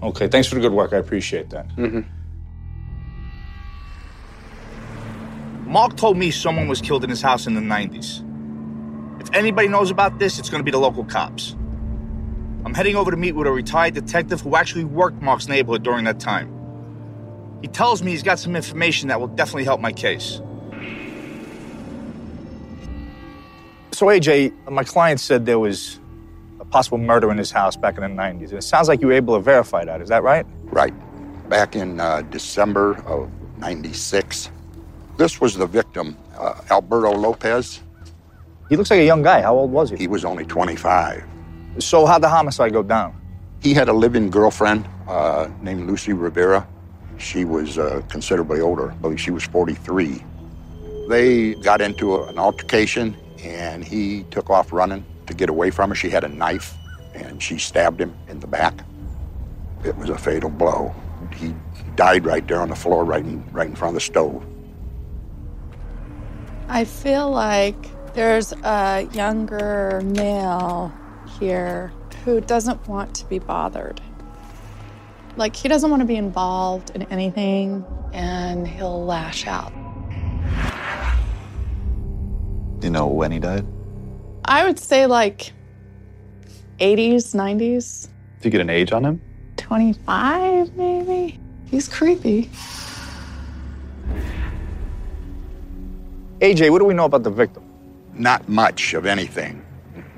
Okay, 0.04 0.28
thanks 0.28 0.48
for 0.48 0.54
the 0.56 0.62
good 0.62 0.72
work. 0.72 0.94
I 0.94 0.98
appreciate 0.98 1.50
that. 1.50 1.68
Mm-hmm. 1.76 2.02
Mark 5.72 5.98
told 5.98 6.16
me 6.16 6.30
someone 6.30 6.68
was 6.68 6.80
killed 6.80 7.04
in 7.04 7.10
his 7.10 7.24
house 7.24 7.48
in 7.48 7.56
the 7.56 7.62
90s. 7.62 8.22
If 9.20 9.34
anybody 9.34 9.68
knows 9.68 9.90
about 9.90 10.20
this, 10.20 10.38
it's 10.38 10.50
going 10.50 10.60
to 10.60 10.64
be 10.64 10.70
the 10.70 10.78
local 10.78 11.06
cops. 11.06 11.56
I'm 12.66 12.74
heading 12.74 12.96
over 12.96 13.12
to 13.12 13.18
meet 13.18 13.34
with 13.34 13.46
a 13.46 13.52
retired 13.52 13.94
detective 13.94 14.40
who 14.42 14.56
actually 14.56 14.86
worked 14.86 15.22
Mark's 15.22 15.48
neighborhood 15.48 15.84
during 15.84 16.06
that 16.06 16.20
time. 16.20 16.50
He 17.62 17.68
tells 17.68 18.02
me 18.02 18.12
he's 18.12 18.24
got 18.24 18.40
some 18.40 18.56
information 18.56 19.10
that 19.10 19.20
will 19.20 19.28
definitely 19.28 19.66
help 19.66 19.82
my 19.82 19.92
case. 19.92 20.42
So, 23.92 24.08
AJ, 24.08 24.54
my 24.72 24.84
client 24.84 25.20
said 25.20 25.46
there 25.46 25.60
was 25.60 26.00
a 26.60 26.66
possible 26.66 26.98
murder 26.98 27.32
in 27.32 27.38
his 27.38 27.52
house 27.52 27.76
back 27.76 27.98
in 27.98 28.02
the 28.02 28.22
90s. 28.22 28.50
And 28.50 28.54
it 28.54 28.64
sounds 28.64 28.88
like 28.88 29.02
you 29.02 29.08
were 29.08 29.14
able 29.14 29.36
to 29.36 29.42
verify 29.42 29.84
that. 29.86 30.02
Is 30.02 30.10
that 30.10 30.24
right? 30.24 30.46
Right. 30.64 30.94
Back 31.50 31.76
in 31.76 32.00
uh, 32.00 32.22
December 32.24 32.96
of 33.06 33.30
96, 33.60 34.50
this 35.18 35.40
was 35.40 35.56
the 35.56 35.68
victim, 35.68 36.18
uh, 36.38 36.62
Alberto 36.72 37.12
Lopez. 37.12 37.82
He 38.70 38.78
looks 38.78 38.90
like 38.90 39.02
a 39.02 39.06
young 39.06 39.22
guy. 39.22 39.42
How 39.42 39.54
old 39.54 39.72
was 39.72 39.90
he? 39.90 39.98
He 39.98 40.08
was 40.08 40.26
only 40.26 40.46
25. 40.46 41.24
So, 41.80 42.06
how'd 42.06 42.22
the 42.22 42.30
homicide 42.30 42.72
go 42.72 42.84
down? 42.84 43.20
He 43.62 43.74
had 43.74 43.90
a 43.90 43.94
living 43.94 44.30
girlfriend 44.30 44.88
uh, 45.08 45.50
named 45.62 45.88
Lucy 45.88 46.14
Rivera. 46.14 46.68
She 47.18 47.46
was 47.46 47.78
uh, 47.78 48.02
considerably 48.10 48.62
older. 48.62 48.92
I 48.92 48.96
believe 48.96 49.20
she 49.20 49.32
was 49.32 49.44
43. 49.44 50.24
They 51.10 51.56
got 51.56 51.82
into 51.82 52.16
a, 52.16 52.28
an 52.28 52.38
altercation, 52.38 53.16
and 53.44 53.84
he 53.84 54.24
took 54.30 54.50
off 54.50 54.72
running 54.72 55.04
to 55.26 55.34
get 55.34 55.50
away 55.50 55.72
from 55.72 55.90
her. 55.90 55.96
She 55.96 56.10
had 56.10 56.24
a 56.24 56.30
knife, 56.30 56.76
and 57.16 57.42
she 57.42 57.58
stabbed 57.58 58.00
him 58.00 58.14
in 58.28 58.40
the 58.40 58.48
back. 58.48 58.74
It 59.84 59.98
was 59.98 60.10
a 60.10 60.18
fatal 60.18 60.50
blow. 60.50 60.94
He 61.36 61.56
died 61.96 62.26
right 62.26 62.48
there 62.48 62.62
on 62.62 62.70
the 62.70 62.76
floor, 62.76 63.04
right 63.04 63.24
in, 63.24 63.44
right 63.52 63.68
in 63.68 63.76
front 63.76 63.92
of 63.92 63.96
the 63.96 64.02
stove. 64.02 64.46
I 66.68 66.86
feel 66.86 67.32
like 67.32 67.76
there's 68.14 68.52
a 68.64 69.08
younger 69.14 70.02
male 70.04 70.94
here 71.40 71.92
who 72.24 72.42
doesn't 72.42 72.88
want 72.88 73.16
to 73.16 73.26
be 73.26 73.40
bothered. 73.40 74.02
Like, 75.36 75.56
he 75.56 75.68
doesn't 75.68 75.90
want 75.90 76.02
to 76.02 76.06
be 76.06 76.16
involved 76.16 76.92
in 76.92 77.04
anything, 77.04 77.86
and 78.14 78.68
he'll 78.68 79.04
lash 79.04 79.48
out. 79.48 79.74
Do 82.80 82.88
you 82.88 82.92
know 82.92 83.08
when 83.08 83.32
he 83.32 83.40
died? 83.40 83.66
I 84.46 84.66
would 84.66 84.78
say 84.78 85.06
like 85.06 85.54
80s, 86.80 87.34
90s, 87.34 88.10
Did 88.40 88.46
you 88.46 88.52
get 88.52 88.62
an 88.62 88.70
age 88.70 88.92
on 88.92 89.06
him? 89.06 89.22
25 89.58 90.76
maybe. 90.76 91.40
He's 91.72 91.88
creepy. 91.88 92.50
AJ, 96.42 96.72
what 96.72 96.80
do 96.80 96.86
we 96.86 96.94
know 96.94 97.06
about 97.06 97.24
the 97.24 97.30
victim? 97.30 97.64
Not 98.14 98.50
much 98.50 98.94
of 98.94 99.06
anything. 99.06 99.63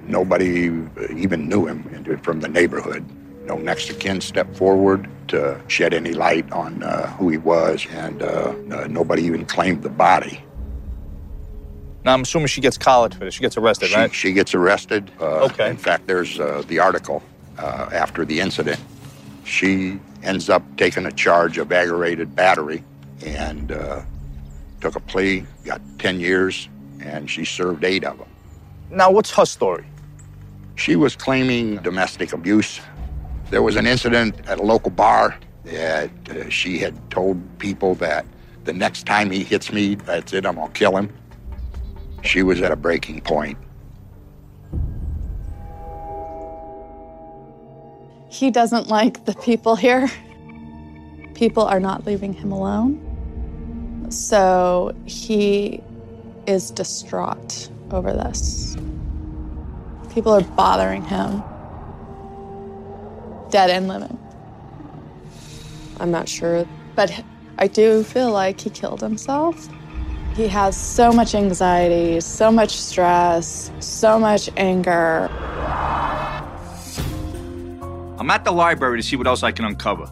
Nobody 0.07 0.71
even 1.15 1.49
knew 1.49 1.65
him 1.65 2.19
from 2.21 2.39
the 2.41 2.47
neighborhood. 2.47 3.03
No 3.45 3.57
next 3.57 3.89
of 3.89 3.99
kin 3.99 4.21
stepped 4.21 4.55
forward 4.55 5.07
to 5.29 5.59
shed 5.67 5.93
any 5.93 6.13
light 6.13 6.51
on 6.51 6.81
uh, 6.83 7.07
who 7.17 7.29
he 7.29 7.37
was, 7.37 7.85
and 7.91 8.21
uh, 8.21 8.53
uh, 8.71 8.87
nobody 8.89 9.23
even 9.23 9.45
claimed 9.45 9.83
the 9.83 9.89
body. 9.89 10.41
Now, 12.03 12.13
I'm 12.13 12.21
assuming 12.21 12.47
she 12.47 12.61
gets 12.61 12.77
collared 12.77 13.15
for 13.15 13.25
this. 13.25 13.33
She 13.33 13.41
gets 13.41 13.57
arrested, 13.57 13.89
She, 13.89 13.95
right? 13.95 14.13
she 14.13 14.31
gets 14.33 14.53
arrested. 14.53 15.11
Uh, 15.19 15.45
Okay. 15.45 15.69
In 15.69 15.77
fact, 15.77 16.05
there's 16.05 16.39
uh, 16.39 16.61
the 16.67 16.77
article 16.79 17.23
uh, 17.57 17.89
after 17.91 18.25
the 18.25 18.39
incident. 18.39 18.79
She 19.43 19.99
ends 20.21 20.49
up 20.49 20.63
taking 20.77 21.05
a 21.07 21.11
charge 21.11 21.57
of 21.57 21.71
aggravated 21.71 22.35
battery 22.35 22.83
and 23.25 23.71
uh, 23.71 24.01
took 24.81 24.95
a 24.95 24.99
plea, 24.99 25.45
got 25.63 25.81
10 25.97 26.19
years, 26.19 26.69
and 26.99 27.29
she 27.29 27.43
served 27.45 27.83
eight 27.83 28.03
of 28.03 28.17
them. 28.19 28.27
Now, 28.91 29.09
what's 29.11 29.31
her 29.31 29.45
story? 29.45 29.85
She 30.75 30.95
was 30.95 31.15
claiming 31.15 31.77
domestic 31.77 32.33
abuse. 32.33 32.79
There 33.49 33.61
was 33.61 33.75
an 33.75 33.87
incident 33.87 34.35
at 34.47 34.59
a 34.59 34.63
local 34.63 34.91
bar 34.91 35.37
that 35.63 36.11
uh, 36.29 36.49
she 36.49 36.79
had 36.79 37.09
told 37.09 37.37
people 37.59 37.95
that 37.95 38.25
the 38.65 38.73
next 38.73 39.05
time 39.05 39.31
he 39.31 39.43
hits 39.43 39.71
me, 39.71 39.95
that's 39.95 40.33
it, 40.33 40.45
I'm 40.45 40.55
gonna 40.55 40.71
kill 40.73 40.97
him. 40.97 41.13
She 42.23 42.43
was 42.43 42.61
at 42.61 42.71
a 42.71 42.75
breaking 42.75 43.21
point. 43.21 43.57
He 48.29 48.51
doesn't 48.51 48.87
like 48.87 49.25
the 49.25 49.33
people 49.35 49.75
here. 49.75 50.09
People 51.35 51.63
are 51.63 51.79
not 51.79 52.05
leaving 52.05 52.33
him 52.33 52.51
alone. 52.51 53.01
So 54.09 54.93
he 55.05 55.81
is 56.47 56.71
distraught 56.71 57.69
over 57.91 58.11
this. 58.11 58.75
People 60.15 60.31
are 60.31 60.41
bothering 60.41 61.03
him, 61.03 61.43
dead 63.49 63.69
and 63.69 63.89
living. 63.89 64.17
I'm 65.99 66.09
not 66.09 66.29
sure, 66.29 66.65
but 66.95 67.21
I 67.57 67.67
do 67.67 68.01
feel 68.01 68.31
like 68.31 68.61
he 68.61 68.69
killed 68.69 69.01
himself. 69.01 69.67
He 70.33 70.47
has 70.47 70.77
so 70.77 71.11
much 71.11 71.35
anxiety, 71.35 72.21
so 72.21 72.49
much 72.49 72.71
stress, 72.77 73.69
so 73.81 74.17
much 74.17 74.49
anger. 74.55 75.27
I'm 78.17 78.29
at 78.29 78.45
the 78.45 78.53
library 78.53 79.01
to 79.01 79.03
see 79.03 79.17
what 79.17 79.27
else 79.27 79.43
I 79.43 79.51
can 79.51 79.65
uncover. 79.65 80.05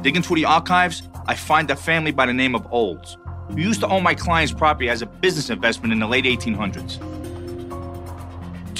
Digging 0.00 0.22
through 0.22 0.36
the 0.36 0.46
archives, 0.46 1.02
I 1.26 1.34
find 1.34 1.70
a 1.70 1.76
family 1.76 2.12
by 2.12 2.24
the 2.24 2.32
name 2.32 2.54
of 2.54 2.66
Olds, 2.72 3.18
who 3.50 3.60
used 3.60 3.80
to 3.80 3.88
own 3.88 4.02
my 4.02 4.14
client's 4.14 4.54
property 4.54 4.88
as 4.88 5.02
a 5.02 5.06
business 5.06 5.50
investment 5.50 5.92
in 5.92 5.98
the 5.98 6.06
late 6.06 6.24
1800s. 6.24 7.13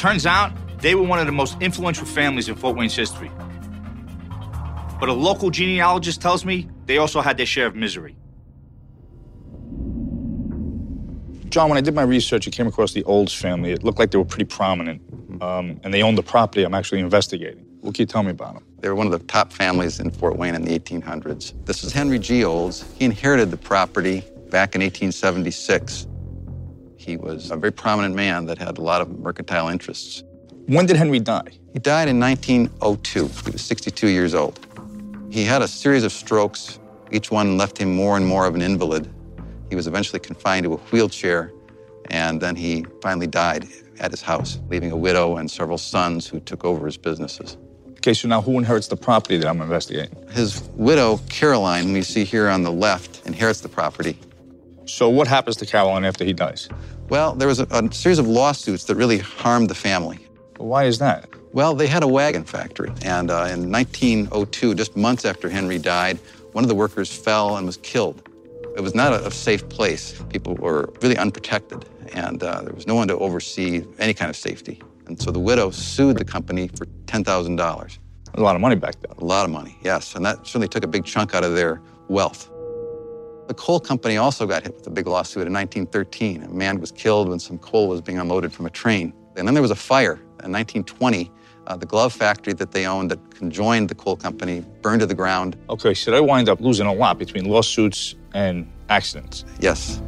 Turns 0.05 0.27
out, 0.27 0.53
they 0.83 0.95
were 0.95 1.03
one 1.03 1.19
of 1.19 1.25
the 1.25 1.33
most 1.33 1.57
influential 1.63 2.05
families 2.05 2.51
in 2.51 2.57
Fort 2.57 2.77
Wayne's 2.77 2.95
history. 2.95 3.33
But 5.01 5.09
a 5.09 5.15
local 5.15 5.49
genealogist 5.49 6.21
tells 6.21 6.45
me 6.45 6.69
they 6.85 6.99
also 6.99 7.23
had 7.23 7.39
their 7.39 7.47
share 7.47 7.67
of 7.67 7.75
misery. 7.75 8.15
John, 11.49 11.71
when 11.71 11.79
I 11.79 11.81
did 11.81 11.95
my 11.95 12.03
research, 12.03 12.47
I 12.47 12.51
came 12.51 12.67
across 12.67 12.93
the 12.93 13.03
Olds 13.05 13.33
family. 13.33 13.73
It 13.73 13.83
looked 13.83 13.99
like 13.99 14.11
they 14.11 14.19
were 14.19 14.27
pretty 14.27 14.45
prominent, 14.45 15.01
um, 15.41 15.81
and 15.83 15.95
they 15.95 16.03
owned 16.03 16.19
the 16.19 16.23
property 16.23 16.65
I'm 16.65 16.75
actually 16.75 17.01
investigating. 17.01 17.65
What 17.81 17.95
can 17.95 18.03
you 18.03 18.07
tell 18.07 18.25
me 18.25 18.33
about 18.33 18.57
them? 18.57 18.67
They 18.81 18.91
were 18.91 18.95
one 18.95 19.07
of 19.07 19.13
the 19.13 19.27
top 19.27 19.55
families 19.55 20.01
in 20.01 20.11
Fort 20.11 20.37
Wayne 20.37 20.55
in 20.55 20.67
the 20.67 20.79
1800s. 20.79 21.55
This 21.65 21.83
is 21.83 21.95
Henry 21.95 22.19
G. 22.19 22.45
Olds. 22.45 22.85
He 22.99 23.07
inherited 23.07 23.51
the 23.51 23.57
property 23.57 24.23
back 24.51 24.75
in 24.75 24.83
1876. 24.83 26.09
He 27.05 27.19
was 27.19 27.51
a 27.51 27.57
very 27.57 27.73
prominent 27.73 28.15
man 28.15 28.47
that 28.47 28.57
had 28.57 28.79
a 28.79 28.81
lot 28.81 29.03
of 29.03 29.19
mercantile 29.19 29.69
interests. 29.69 30.23
When 30.67 30.87
did 30.87 30.97
Henry 30.97 31.21
die? 31.21 31.51
He 31.75 31.79
died 31.79 32.09
in 32.09 32.19
1902. 32.19 33.29
He 33.45 33.51
was 33.51 33.61
62 33.61 34.09
years 34.09 34.35
old. 34.35 34.59
He 35.31 35.45
had 35.45 35.61
a 35.61 35.69
series 35.69 36.03
of 36.05 36.13
strokes. 36.13 36.79
Each 37.13 37.31
one 37.31 37.59
left 37.59 37.77
him 37.77 37.95
more 37.95 38.17
and 38.17 38.27
more 38.27 38.47
of 38.47 38.55
an 38.55 38.63
invalid. 38.63 39.13
He 39.69 39.77
was 39.77 39.87
eventually 39.87 40.19
confined 40.19 40.65
to 40.65 40.73
a 40.73 40.77
wheelchair, 40.77 41.53
and 42.09 42.41
then 42.41 42.57
he 42.57 42.87
finally 43.03 43.27
died 43.27 43.69
at 44.01 44.11
his 44.11 44.23
house, 44.23 44.59
leaving 44.71 44.91
a 44.91 44.97
widow 44.97 45.37
and 45.37 45.51
several 45.51 45.77
sons 45.77 46.27
who 46.27 46.41
took 46.41 46.65
over 46.65 46.87
his 46.87 46.97
businesses. 46.97 47.59
Okay, 47.99 48.15
so 48.15 48.29
now 48.29 48.41
who 48.41 48.57
inherits 48.57 48.89
the 48.89 48.97
property 48.97 49.37
that 49.37 49.47
I'm 49.47 49.61
investigating? 49.61 50.17
His 50.31 50.63
widow, 50.75 51.21
Caroline, 51.29 51.93
we 51.93 52.01
see 52.01 52.25
here 52.25 52.49
on 52.49 52.63
the 52.63 52.73
left, 52.73 53.27
inherits 53.27 53.61
the 53.61 53.69
property. 53.69 54.19
So 54.87 55.09
what 55.09 55.27
happens 55.27 55.57
to 55.57 55.67
Caroline 55.67 56.05
after 56.05 56.25
he 56.25 56.33
dies? 56.33 56.69
Well, 57.09 57.35
there 57.35 57.49
was 57.49 57.61
a, 57.61 57.67
a 57.71 57.93
series 57.93 58.19
of 58.19 58.27
lawsuits 58.27 58.85
that 58.85 58.97
really 58.97 59.19
harmed 59.19 59.69
the 59.69 59.75
family. 59.75 60.27
Why 60.57 60.85
is 60.85 60.99
that? 60.99 61.29
Well, 61.53 61.75
they 61.75 61.87
had 61.87 62.03
a 62.03 62.09
wagon 62.09 62.45
factory, 62.45 62.91
and 63.03 63.31
uh, 63.31 63.47
in 63.51 63.71
1902, 63.71 64.75
just 64.75 64.97
months 64.97 65.25
after 65.25 65.49
Henry 65.49 65.79
died, 65.79 66.19
one 66.53 66.65
of 66.65 66.69
the 66.69 66.75
workers 66.75 67.13
fell 67.13 67.57
and 67.57 67.67
was 67.67 67.77
killed. 67.77 68.29
It 68.77 68.81
was 68.81 68.95
not 68.95 69.13
a, 69.13 69.27
a 69.27 69.31
safe 69.31 69.69
place. 69.69 70.21
People 70.31 70.55
were 70.57 70.93
really 71.03 71.17
unprotected, 71.17 71.85
and 72.13 72.43
uh, 72.43 72.63
there 72.63 72.73
was 72.73 72.87
no 72.87 72.95
one 72.95 73.07
to 73.09 73.19
oversee 73.19 73.85
any 73.99 74.15
kind 74.15 74.31
of 74.31 74.37
safety. 74.37 74.83
And 75.07 75.21
so 75.21 75.31
the 75.31 75.39
widow 75.39 75.71
sued 75.71 76.17
the 76.17 76.25
company 76.25 76.69
for 76.69 76.87
$10,000. 77.07 77.99
A 78.37 78.41
lot 78.41 78.57
of 78.57 78.61
money 78.61 78.75
back 78.75 78.95
then. 79.03 79.17
A 79.19 79.25
lot 79.25 79.45
of 79.45 79.51
money, 79.51 79.79
yes. 79.83 80.17
And 80.17 80.25
that 80.25 80.39
certainly 80.47 80.67
took 80.67 80.83
a 80.83 80.89
big 80.89 81.05
chunk 81.05 81.35
out 81.35 81.45
of 81.45 81.55
their 81.55 81.81
wealth. 82.09 82.51
The 83.47 83.55
coal 83.55 83.79
company 83.79 84.17
also 84.17 84.47
got 84.47 84.63
hit 84.63 84.75
with 84.75 84.87
a 84.87 84.91
big 84.91 85.07
lawsuit 85.07 85.47
in 85.47 85.53
1913. 85.53 86.45
A 86.45 86.49
man 86.49 86.81
was 86.81 86.91
killed 86.91 87.29
when 87.29 87.39
some 87.39 87.59
coal 87.59 87.89
was 87.89 88.01
being 88.01 88.19
unloaded 88.19 88.53
from 88.53 88.65
a 88.65 88.71
train. 88.71 89.13
And 89.37 89.47
then 89.47 89.55
there 89.55 89.63
was 89.63 89.71
a 89.71 89.77
fire 89.77 90.15
in 90.43 90.53
1920. 90.53 91.31
Uh, 91.67 91.77
the 91.77 91.87
glove 91.87 92.13
factory 92.13 92.53
that 92.55 92.73
they 92.73 92.87
owned 92.87 93.11
that 93.11 93.35
conjoined 93.35 93.89
the 93.89 93.95
coal 93.95 94.17
company 94.17 94.65
burned 94.83 95.01
to 95.01 95.07
the 95.07 95.15
ground. 95.15 95.57
Okay, 95.69 95.95
so 95.95 96.11
they 96.11 96.21
wind 96.21 96.49
up 96.49 96.61
losing 96.61 96.87
a 96.87 96.93
lot 96.93 97.19
between 97.19 97.45
lawsuits 97.45 98.15
and 98.33 98.71
accidents. 98.89 99.45
Yes. 99.61 100.01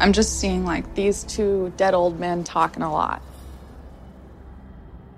I'm 0.00 0.12
just 0.12 0.40
seeing 0.40 0.64
like 0.64 0.94
these 0.94 1.24
two 1.24 1.72
dead 1.76 1.94
old 1.94 2.18
men 2.18 2.44
talking 2.44 2.82
a 2.82 2.92
lot. 2.92 3.22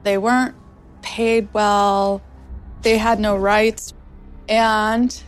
They 0.03 0.19
weren't 0.19 0.55
paid 1.03 1.49
well, 1.53 2.23
they 2.83 2.99
had 2.99 3.19
no 3.19 3.37
rights, 3.37 3.93
and 4.49 5.23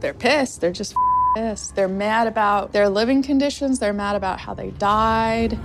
they're 0.00 0.14
pissed. 0.14 0.60
They're 0.60 0.72
just 0.72 0.94
pissed. 1.36 1.74
They're 1.74 1.88
mad 1.88 2.26
about 2.26 2.72
their 2.72 2.88
living 2.88 3.22
conditions, 3.22 3.78
they're 3.78 3.92
mad 3.92 4.16
about 4.16 4.40
how 4.40 4.54
they 4.54 4.70
died. 4.72 5.58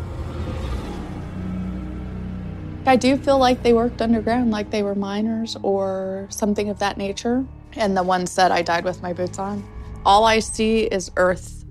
I 2.85 2.95
do 2.95 3.17
feel 3.17 3.37
like 3.37 3.61
they 3.61 3.73
worked 3.73 4.01
underground, 4.01 4.49
like 4.49 4.71
they 4.71 4.81
were 4.81 4.95
miners 4.95 5.55
or 5.61 6.25
something 6.29 6.69
of 6.69 6.79
that 6.79 6.97
nature. 6.97 7.45
And 7.73 7.95
the 7.95 8.01
one 8.01 8.25
said, 8.25 8.51
I 8.51 8.63
died 8.63 8.83
with 8.83 9.03
my 9.03 9.13
boots 9.13 9.37
on. 9.37 9.63
All 10.05 10.23
I 10.23 10.39
see 10.39 10.85
is 10.85 11.11
earth 11.17 11.65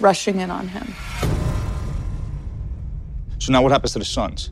rushing 0.00 0.40
in 0.40 0.50
on 0.50 0.66
him. 0.66 0.92
So 3.38 3.52
now 3.52 3.62
what 3.62 3.70
happens 3.70 3.92
to 3.92 4.00
the 4.00 4.04
sons? 4.04 4.50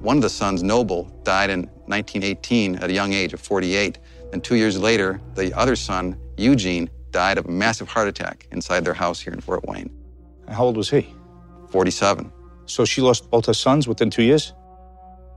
One 0.00 0.16
of 0.16 0.22
the 0.22 0.30
sons, 0.30 0.64
Noble, 0.64 1.04
died 1.22 1.50
in 1.50 1.60
1918 1.86 2.76
at 2.76 2.90
a 2.90 2.92
young 2.92 3.12
age 3.12 3.32
of 3.32 3.40
48. 3.40 3.98
And 4.32 4.42
two 4.42 4.56
years 4.56 4.78
later, 4.78 5.20
the 5.34 5.52
other 5.54 5.76
son, 5.76 6.18
Eugene, 6.36 6.90
died 7.10 7.38
of 7.38 7.46
a 7.46 7.50
massive 7.50 7.88
heart 7.88 8.08
attack 8.08 8.48
inside 8.50 8.84
their 8.84 8.94
house 8.94 9.20
here 9.20 9.32
in 9.32 9.40
Fort 9.40 9.64
Wayne. 9.68 9.90
How 10.48 10.64
old 10.64 10.76
was 10.76 10.90
he? 10.90 11.06
47. 11.70 12.32
So 12.66 12.84
she 12.84 13.00
lost 13.00 13.30
both 13.30 13.46
her 13.46 13.54
sons 13.54 13.86
within 13.86 14.10
two 14.10 14.22
years? 14.22 14.52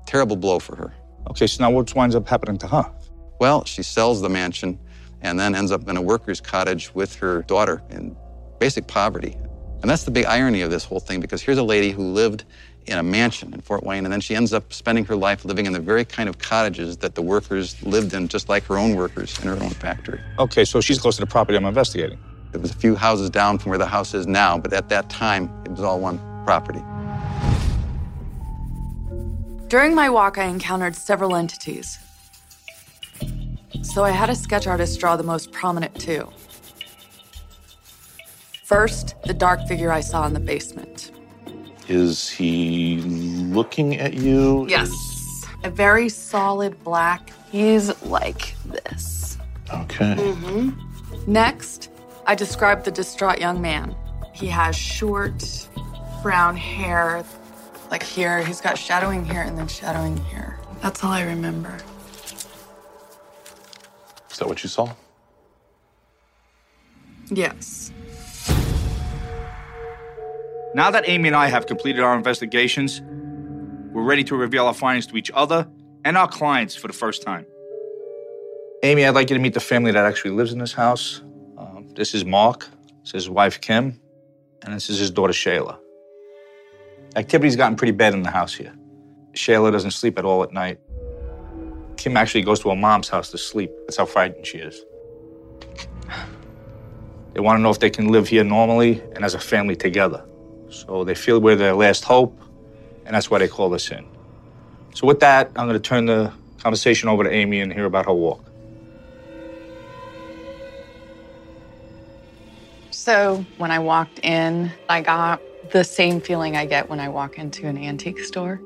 Terrible 0.07 0.37
blow 0.37 0.59
for 0.59 0.75
her. 0.75 0.93
Okay, 1.29 1.47
so 1.47 1.63
now 1.63 1.71
what 1.71 1.93
winds 1.93 2.15
up 2.15 2.27
happening 2.27 2.57
to 2.59 2.67
her? 2.67 2.89
Well, 3.39 3.65
she 3.65 3.83
sells 3.83 4.21
the 4.21 4.29
mansion 4.29 4.79
and 5.21 5.39
then 5.39 5.55
ends 5.55 5.71
up 5.71 5.87
in 5.89 5.97
a 5.97 6.01
worker's 6.01 6.39
cottage 6.39 6.93
with 6.93 7.15
her 7.15 7.41
daughter 7.43 7.81
in 7.89 8.15
basic 8.59 8.87
poverty. 8.87 9.35
And 9.81 9.89
that's 9.89 10.03
the 10.03 10.11
big 10.11 10.25
irony 10.25 10.61
of 10.61 10.71
this 10.71 10.85
whole 10.85 10.99
thing 10.99 11.19
because 11.19 11.41
here's 11.41 11.57
a 11.57 11.63
lady 11.63 11.91
who 11.91 12.03
lived 12.03 12.45
in 12.87 12.97
a 12.97 13.03
mansion 13.03 13.53
in 13.53 13.61
Fort 13.61 13.83
Wayne, 13.83 14.05
and 14.05 14.11
then 14.11 14.21
she 14.21 14.35
ends 14.35 14.53
up 14.53 14.73
spending 14.73 15.05
her 15.05 15.15
life 15.15 15.45
living 15.45 15.65
in 15.65 15.73
the 15.73 15.79
very 15.79 16.05
kind 16.05 16.29
of 16.29 16.37
cottages 16.37 16.97
that 16.97 17.15
the 17.15 17.21
workers 17.21 17.81
lived 17.83 18.13
in, 18.13 18.27
just 18.27 18.49
like 18.49 18.63
her 18.65 18.77
own 18.77 18.95
workers 18.95 19.37
in 19.39 19.47
her 19.47 19.61
own 19.63 19.71
factory. 19.71 20.19
Okay, 20.39 20.65
so 20.65 20.81
she's 20.81 20.99
close 20.99 21.15
to 21.15 21.21
the 21.21 21.27
property 21.27 21.57
I'm 21.57 21.65
investigating. 21.65 22.19
It 22.53 22.61
was 22.61 22.71
a 22.71 22.75
few 22.75 22.95
houses 22.95 23.29
down 23.29 23.57
from 23.57 23.71
where 23.71 23.79
the 23.79 23.85
house 23.85 24.13
is 24.13 24.27
now, 24.27 24.57
but 24.57 24.71
at 24.73 24.89
that 24.89 25.09
time, 25.09 25.49
it 25.65 25.71
was 25.71 25.81
all 25.81 25.99
one 25.99 26.19
property. 26.45 26.81
During 29.67 29.95
my 29.95 30.09
walk, 30.09 30.37
I 30.37 30.45
encountered 30.45 30.95
several 30.95 31.35
entities. 31.35 31.99
So 33.81 34.03
I 34.03 34.11
had 34.11 34.29
a 34.29 34.35
sketch 34.35 34.67
artist 34.67 34.99
draw 34.99 35.15
the 35.15 35.23
most 35.23 35.51
prominent 35.51 35.99
two. 35.99 36.29
First, 38.63 39.15
the 39.23 39.33
dark 39.33 39.67
figure 39.67 39.91
I 39.91 40.01
saw 40.01 40.25
in 40.25 40.33
the 40.33 40.39
basement. 40.39 41.11
Is 41.87 42.29
he 42.29 42.97
looking 43.01 43.99
at 43.99 44.15
you? 44.15 44.67
Yes. 44.67 44.91
A 45.63 45.69
very 45.69 46.09
solid 46.09 46.83
black. 46.83 47.31
He's 47.51 48.01
like 48.03 48.55
this. 48.65 49.37
Okay. 49.73 50.15
Mm-hmm. 50.15 51.31
Next, 51.31 51.89
I 52.25 52.35
described 52.35 52.85
the 52.85 52.91
distraught 52.91 53.39
young 53.39 53.61
man. 53.61 53.95
He 54.33 54.47
has 54.47 54.75
short, 54.75 55.69
brown 56.21 56.55
hair. 56.57 57.23
Like 57.91 58.03
here, 58.03 58.43
he's 58.43 58.61
got 58.61 58.77
shadowing 58.77 59.23
here 59.23 59.41
and 59.41 59.57
then 59.57 59.67
shadowing 59.67 60.17
here. 60.25 60.57
That's 60.81 61.03
all 61.03 61.11
I 61.11 61.23
remember. 61.23 61.77
Is 64.31 64.39
that 64.39 64.47
what 64.47 64.61
you 64.63 64.69
saw? 64.69 64.91
Yes. 67.29 67.91
Now 70.75 70.91
that 70.91 71.07
Amy 71.07 71.29
and 71.29 71.37
I 71.37 71.47
have 71.47 71.67
completed 71.67 72.01
our 72.01 72.17
investigations, 72.17 72.99
we're 73.93 74.03
ready 74.03 74.25
to 74.25 74.35
reveal 74.35 74.67
our 74.67 74.73
findings 74.73 75.07
to 75.07 75.15
each 75.15 75.31
other 75.33 75.69
and 76.03 76.17
our 76.17 76.27
clients 76.27 76.75
for 76.75 76.87
the 76.87 76.93
first 76.93 77.21
time. 77.21 77.45
Amy, 78.83 79.05
I'd 79.05 79.15
like 79.15 79.29
you 79.29 79.37
to 79.37 79.41
meet 79.41 79.53
the 79.53 79.61
family 79.61 79.93
that 79.93 80.03
actually 80.03 80.31
lives 80.31 80.51
in 80.51 80.59
this 80.59 80.73
house. 80.73 81.23
Um, 81.57 81.87
this 81.95 82.13
is 82.13 82.25
Mark, 82.25 82.67
this 83.03 83.11
is 83.11 83.11
his 83.13 83.29
wife 83.29 83.61
Kim, 83.61 84.01
and 84.63 84.75
this 84.75 84.89
is 84.89 84.99
his 84.99 85.09
daughter 85.11 85.31
Shayla. 85.31 85.77
Activity's 87.15 87.55
gotten 87.55 87.77
pretty 87.77 87.93
bad 87.93 88.13
in 88.13 88.23
the 88.23 88.31
house 88.31 88.53
here. 88.53 88.75
Shayla 89.31 89.71
doesn't 89.71 89.91
sleep 89.91 90.19
at 90.19 90.25
all 90.25 90.43
at 90.43 90.51
night. 90.51 90.81
Kim 91.95 92.17
actually 92.17 92.41
goes 92.41 92.59
to 92.59 92.69
her 92.71 92.75
mom's 92.75 93.07
house 93.07 93.31
to 93.31 93.37
sleep. 93.37 93.71
That's 93.87 93.95
how 93.95 94.05
frightened 94.05 94.45
she 94.45 94.57
is. 94.57 94.83
They 97.33 97.39
want 97.39 97.59
to 97.59 97.61
know 97.61 97.69
if 97.69 97.79
they 97.79 97.89
can 97.89 98.09
live 98.09 98.27
here 98.27 98.43
normally 98.43 99.01
and 99.15 99.23
as 99.23 99.35
a 99.35 99.39
family 99.39 99.77
together. 99.77 100.25
So 100.75 101.05
they 101.05 101.15
feel 101.15 101.39
we're 101.39 101.55
their 101.55 101.73
last 101.73 102.03
hope, 102.03 102.37
and 103.05 103.15
that's 103.15 103.31
why 103.31 103.39
they 103.39 103.47
call 103.47 103.73
us 103.73 103.89
in. 103.91 104.05
So 104.93 105.07
with 105.07 105.21
that, 105.21 105.51
I'm 105.55 105.67
going 105.67 105.81
to 105.81 105.89
turn 105.89 106.05
the 106.05 106.33
conversation 106.59 107.07
over 107.07 107.23
to 107.23 107.31
Amy 107.31 107.61
and 107.61 107.71
hear 107.71 107.85
about 107.85 108.05
her 108.07 108.13
walk. 108.13 108.43
So 112.91 113.45
when 113.57 113.71
I 113.71 113.79
walked 113.79 114.19
in, 114.19 114.71
I 114.89 115.01
got 115.01 115.41
the 115.71 115.83
same 115.83 116.19
feeling 116.19 116.57
I 116.57 116.65
get 116.65 116.89
when 116.89 116.99
I 116.99 117.07
walk 117.09 117.37
into 117.37 117.67
an 117.67 117.77
antique 117.77 118.19
store. 118.19 118.59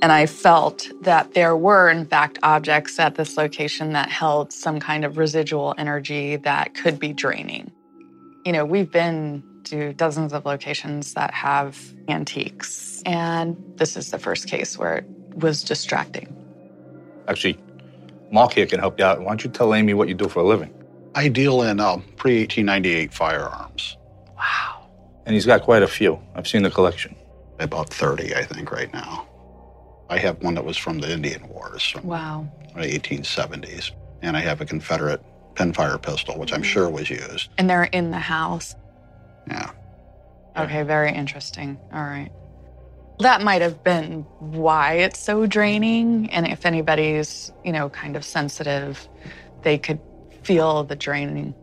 And 0.00 0.10
I 0.10 0.26
felt 0.26 0.90
that 1.02 1.34
there 1.34 1.56
were, 1.56 1.88
in 1.88 2.06
fact, 2.06 2.38
objects 2.42 2.98
at 2.98 3.14
this 3.14 3.36
location 3.36 3.92
that 3.92 4.08
held 4.08 4.52
some 4.52 4.80
kind 4.80 5.04
of 5.04 5.18
residual 5.18 5.74
energy 5.78 6.36
that 6.36 6.74
could 6.74 6.98
be 6.98 7.12
draining. 7.12 7.70
You 8.44 8.52
know, 8.52 8.64
we've 8.64 8.90
been 8.90 9.44
to 9.64 9.92
dozens 9.94 10.32
of 10.32 10.44
locations 10.44 11.14
that 11.14 11.32
have 11.34 11.78
antiques, 12.08 13.02
and 13.06 13.56
this 13.76 13.96
is 13.96 14.10
the 14.10 14.18
first 14.18 14.46
case 14.48 14.76
where 14.78 14.98
it 14.98 15.04
was 15.36 15.62
distracting. 15.62 16.34
Actually, 17.28 17.58
Mark 18.30 18.52
here 18.52 18.66
can 18.66 18.80
help 18.80 18.98
you 18.98 19.04
out. 19.04 19.20
Why 19.20 19.26
don't 19.28 19.44
you 19.44 19.50
tell 19.50 19.74
Amy 19.74 19.94
what 19.94 20.08
you 20.08 20.14
do 20.14 20.28
for 20.28 20.40
a 20.40 20.46
living? 20.46 20.72
I 21.14 21.28
deal 21.28 21.62
in 21.62 21.78
uh, 21.80 21.96
pre 22.16 22.40
1898 22.40 23.12
firearms. 23.12 23.96
Wow. 24.36 24.88
And 25.26 25.34
he's 25.34 25.46
got 25.46 25.62
quite 25.62 25.82
a 25.82 25.86
few. 25.88 26.18
I've 26.34 26.48
seen 26.48 26.62
the 26.62 26.70
collection. 26.70 27.14
About 27.60 27.90
30, 27.90 28.34
I 28.34 28.44
think, 28.44 28.72
right 28.72 28.92
now. 28.92 29.28
I 30.08 30.18
have 30.18 30.42
one 30.42 30.54
that 30.54 30.64
was 30.64 30.76
from 30.76 30.98
the 30.98 31.12
Indian 31.12 31.48
Wars 31.48 31.82
from 31.82 32.04
Wow. 32.04 32.48
the 32.74 32.80
1870s. 32.98 33.92
And 34.22 34.36
I 34.36 34.40
have 34.40 34.60
a 34.60 34.64
Confederate 34.64 35.22
pinfire 35.54 36.00
pistol, 36.00 36.38
which 36.38 36.52
I'm 36.52 36.62
sure 36.62 36.88
was 36.88 37.08
used. 37.10 37.50
And 37.58 37.68
they're 37.68 37.84
in 37.84 38.10
the 38.10 38.18
house. 38.18 38.74
Yeah. 39.48 39.70
Okay, 40.56 40.82
very 40.82 41.12
interesting. 41.12 41.78
All 41.92 42.02
right. 42.02 42.30
That 43.20 43.42
might 43.42 43.62
have 43.62 43.82
been 43.84 44.22
why 44.38 44.94
it's 44.94 45.18
so 45.18 45.46
draining. 45.46 46.30
And 46.30 46.46
if 46.46 46.66
anybody's, 46.66 47.52
you 47.64 47.72
know, 47.72 47.88
kind 47.88 48.16
of 48.16 48.24
sensitive, 48.24 49.08
they 49.62 49.78
could 49.78 50.00
feel 50.42 50.84
the 50.84 50.96
draining. 50.96 51.54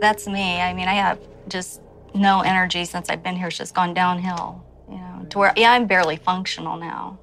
That's 0.00 0.26
me. 0.26 0.60
I 0.60 0.74
mean, 0.74 0.88
I 0.88 0.94
have 0.94 1.18
just 1.48 1.80
no 2.14 2.40
energy 2.40 2.84
since 2.84 3.08
I've 3.08 3.22
been 3.22 3.36
here. 3.36 3.48
It's 3.48 3.58
just 3.58 3.74
gone 3.74 3.94
downhill, 3.94 4.64
you 4.88 4.96
know, 4.96 5.26
to 5.30 5.38
where, 5.38 5.52
yeah, 5.56 5.72
I'm 5.72 5.86
barely 5.86 6.16
functional 6.16 6.76
now. 6.76 7.18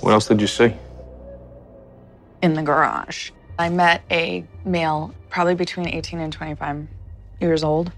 What 0.00 0.12
else 0.12 0.28
did 0.28 0.40
you 0.40 0.46
see? 0.46 0.74
in 2.42 2.54
the 2.54 2.62
garage. 2.62 3.30
I 3.58 3.68
met 3.70 4.02
a 4.10 4.44
male, 4.64 5.12
probably 5.30 5.56
between 5.56 5.88
18 5.88 6.20
and 6.20 6.32
25 6.32 6.86
years 7.40 7.64
old. 7.64 7.92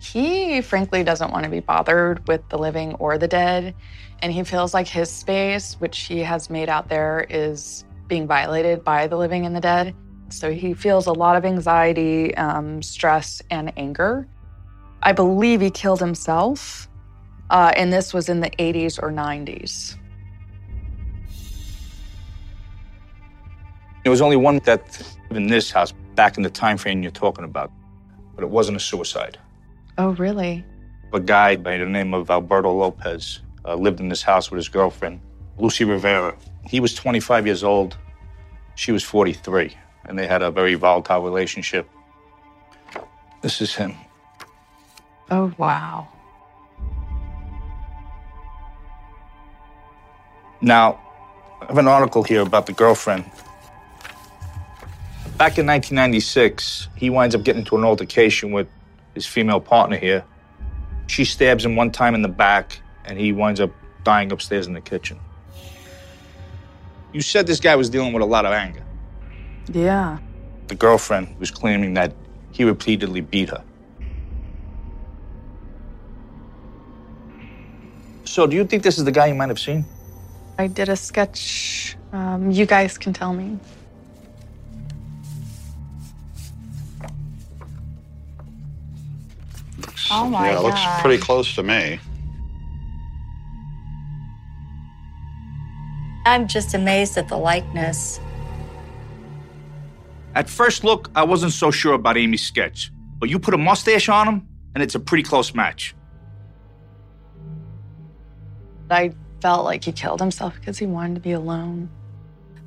He 0.00 0.60
frankly 0.60 1.02
doesn't 1.02 1.32
want 1.32 1.44
to 1.44 1.50
be 1.50 1.60
bothered 1.60 2.26
with 2.28 2.48
the 2.48 2.56
living 2.56 2.94
or 2.94 3.18
the 3.18 3.28
dead. 3.28 3.74
And 4.22 4.32
he 4.32 4.44
feels 4.44 4.72
like 4.72 4.86
his 4.86 5.10
space, 5.10 5.74
which 5.74 5.98
he 6.00 6.20
has 6.20 6.48
made 6.48 6.68
out 6.68 6.88
there, 6.88 7.26
is 7.28 7.84
being 8.06 8.26
violated 8.26 8.84
by 8.84 9.08
the 9.08 9.16
living 9.16 9.46
and 9.46 9.54
the 9.54 9.60
dead. 9.60 9.94
So 10.28 10.52
he 10.52 10.74
feels 10.74 11.06
a 11.06 11.12
lot 11.12 11.36
of 11.36 11.44
anxiety, 11.44 12.34
um, 12.36 12.80
stress, 12.80 13.42
and 13.50 13.72
anger. 13.76 14.28
I 15.02 15.12
believe 15.12 15.60
he 15.60 15.70
killed 15.70 16.00
himself. 16.00 16.88
Uh, 17.50 17.72
and 17.76 17.92
this 17.92 18.14
was 18.14 18.28
in 18.28 18.40
the 18.40 18.50
80s 18.50 19.02
or 19.02 19.10
90s. 19.10 19.96
There 24.10 24.14
was 24.14 24.22
only 24.22 24.38
one 24.38 24.58
death 24.58 25.16
in 25.30 25.46
this 25.46 25.70
house 25.70 25.92
back 26.16 26.36
in 26.36 26.42
the 26.42 26.50
time 26.50 26.78
frame 26.78 27.00
you're 27.00 27.12
talking 27.12 27.44
about, 27.44 27.70
but 28.34 28.42
it 28.42 28.50
wasn't 28.50 28.76
a 28.76 28.80
suicide. 28.80 29.38
Oh, 29.98 30.08
really? 30.14 30.64
A 31.12 31.20
guy 31.20 31.54
by 31.54 31.78
the 31.78 31.86
name 31.86 32.12
of 32.12 32.28
Alberto 32.28 32.72
Lopez 32.72 33.38
uh, 33.64 33.76
lived 33.76 34.00
in 34.00 34.08
this 34.08 34.20
house 34.20 34.50
with 34.50 34.56
his 34.56 34.68
girlfriend, 34.68 35.20
Lucy 35.58 35.84
Rivera. 35.84 36.36
He 36.68 36.80
was 36.80 36.92
25 36.92 37.46
years 37.46 37.62
old. 37.62 37.98
She 38.74 38.90
was 38.90 39.04
43, 39.04 39.76
and 40.06 40.18
they 40.18 40.26
had 40.26 40.42
a 40.42 40.50
very 40.50 40.74
volatile 40.74 41.22
relationship. 41.22 41.88
This 43.42 43.60
is 43.60 43.76
him. 43.76 43.94
Oh, 45.30 45.54
wow. 45.56 46.08
Now, 50.60 50.98
I 51.62 51.66
have 51.66 51.78
an 51.78 51.86
article 51.86 52.24
here 52.24 52.40
about 52.40 52.66
the 52.66 52.72
girlfriend. 52.72 53.24
Back 55.40 55.56
in 55.56 55.66
1996, 55.66 56.88
he 56.96 57.08
winds 57.08 57.34
up 57.34 57.44
getting 57.44 57.60
into 57.60 57.74
an 57.74 57.82
altercation 57.82 58.52
with 58.52 58.68
his 59.14 59.26
female 59.26 59.58
partner 59.58 59.96
here. 59.96 60.22
She 61.06 61.24
stabs 61.24 61.64
him 61.64 61.76
one 61.76 61.90
time 61.90 62.14
in 62.14 62.20
the 62.20 62.28
back, 62.28 62.78
and 63.06 63.18
he 63.18 63.32
winds 63.32 63.58
up 63.58 63.70
dying 64.04 64.32
upstairs 64.32 64.66
in 64.66 64.74
the 64.74 64.82
kitchen. 64.82 65.18
You 67.14 67.22
said 67.22 67.46
this 67.46 67.58
guy 67.58 67.74
was 67.74 67.88
dealing 67.88 68.12
with 68.12 68.22
a 68.22 68.26
lot 68.26 68.44
of 68.44 68.52
anger. 68.52 68.84
Yeah. 69.72 70.18
The 70.66 70.74
girlfriend 70.74 71.34
was 71.38 71.50
claiming 71.50 71.94
that 71.94 72.12
he 72.52 72.64
repeatedly 72.64 73.22
beat 73.22 73.48
her. 73.48 73.64
So, 78.24 78.46
do 78.46 78.56
you 78.56 78.66
think 78.66 78.82
this 78.82 78.98
is 78.98 79.04
the 79.04 79.12
guy 79.12 79.28
you 79.28 79.34
might 79.34 79.48
have 79.48 79.58
seen? 79.58 79.86
I 80.58 80.66
did 80.66 80.90
a 80.90 80.96
sketch. 80.96 81.96
Um, 82.12 82.50
you 82.50 82.66
guys 82.66 82.98
can 82.98 83.14
tell 83.14 83.32
me. 83.32 83.58
Oh 90.10 90.28
my 90.28 90.50
yeah, 90.50 90.58
it 90.58 90.62
looks 90.62 90.80
God. 90.80 91.02
pretty 91.02 91.22
close 91.22 91.54
to 91.54 91.62
me. 91.62 92.00
I'm 96.26 96.48
just 96.48 96.74
amazed 96.74 97.16
at 97.16 97.28
the 97.28 97.36
likeness. 97.36 98.20
At 100.34 100.50
first 100.50 100.84
look, 100.84 101.10
I 101.14 101.24
wasn't 101.24 101.52
so 101.52 101.70
sure 101.70 101.94
about 101.94 102.16
Amy's 102.16 102.46
sketch, 102.46 102.92
but 103.18 103.28
you 103.28 103.38
put 103.38 103.54
a 103.54 103.58
mustache 103.58 104.08
on 104.08 104.28
him, 104.28 104.48
and 104.74 104.82
it's 104.82 104.94
a 104.94 105.00
pretty 105.00 105.22
close 105.22 105.54
match. 105.54 105.94
I 108.90 109.14
felt 109.40 109.64
like 109.64 109.84
he 109.84 109.92
killed 109.92 110.20
himself 110.20 110.54
because 110.56 110.78
he 110.78 110.86
wanted 110.86 111.14
to 111.14 111.20
be 111.20 111.32
alone. 111.32 111.88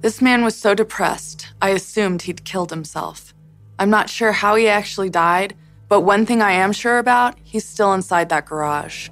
This 0.01 0.21
man 0.21 0.43
was 0.43 0.55
so 0.55 0.73
depressed, 0.73 1.53
I 1.61 1.69
assumed 1.69 2.23
he'd 2.23 2.43
killed 2.43 2.69
himself. 2.69 3.33
I'm 3.79 3.89
not 3.89 4.09
sure 4.09 4.31
how 4.31 4.55
he 4.55 4.67
actually 4.67 5.09
died, 5.09 5.55
but 5.87 6.01
one 6.01 6.25
thing 6.25 6.41
I 6.41 6.53
am 6.53 6.71
sure 6.71 6.97
about, 6.97 7.35
he's 7.43 7.65
still 7.65 7.93
inside 7.93 8.29
that 8.29 8.45
garage. 8.45 9.09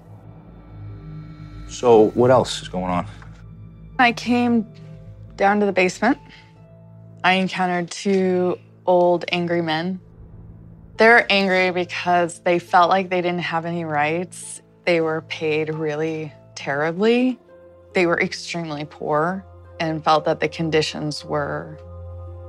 So, 1.68 2.10
what 2.12 2.32
else 2.32 2.62
is 2.62 2.68
going 2.68 2.92
on? 2.92 3.08
I 4.00 4.12
came 4.12 4.66
down 5.36 5.60
to 5.60 5.66
the 5.66 5.72
basement. 5.72 6.18
I 7.24 7.34
encountered 7.34 7.90
two 7.92 8.58
old 8.86 9.26
angry 9.32 9.62
men. 9.62 10.00
They're 10.98 11.26
angry 11.32 11.72
because 11.72 12.40
they 12.40 12.60
felt 12.60 12.90
like 12.90 13.10
they 13.10 13.22
didn't 13.22 13.42
have 13.42 13.66
any 13.66 13.86
rights. 13.86 14.62
They 14.86 15.02
were 15.02 15.22
paid 15.22 15.74
really 15.74 16.34
terribly. 16.56 17.40
They 17.94 18.06
were 18.06 18.20
extremely 18.20 18.86
poor 18.86 19.46
and 19.80 20.04
felt 20.04 20.26
that 20.26 20.40
the 20.40 20.48
conditions 20.48 21.26
were 21.26 21.80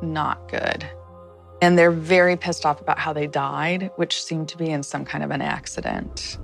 not 0.02 0.48
good. 0.48 0.88
And 1.62 1.78
they're 1.78 1.92
very 1.92 2.36
pissed 2.36 2.66
off 2.66 2.80
about 2.80 2.98
how 2.98 3.12
they 3.12 3.28
died, 3.28 3.92
which 3.94 4.20
seemed 4.20 4.48
to 4.48 4.58
be 4.58 4.68
in 4.68 4.82
some 4.82 5.04
kind 5.04 5.22
of 5.22 5.30
an 5.30 5.40
accident. 5.40 6.36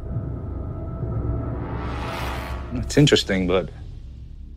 It's 2.74 2.96
interesting, 2.96 3.48
but 3.48 3.68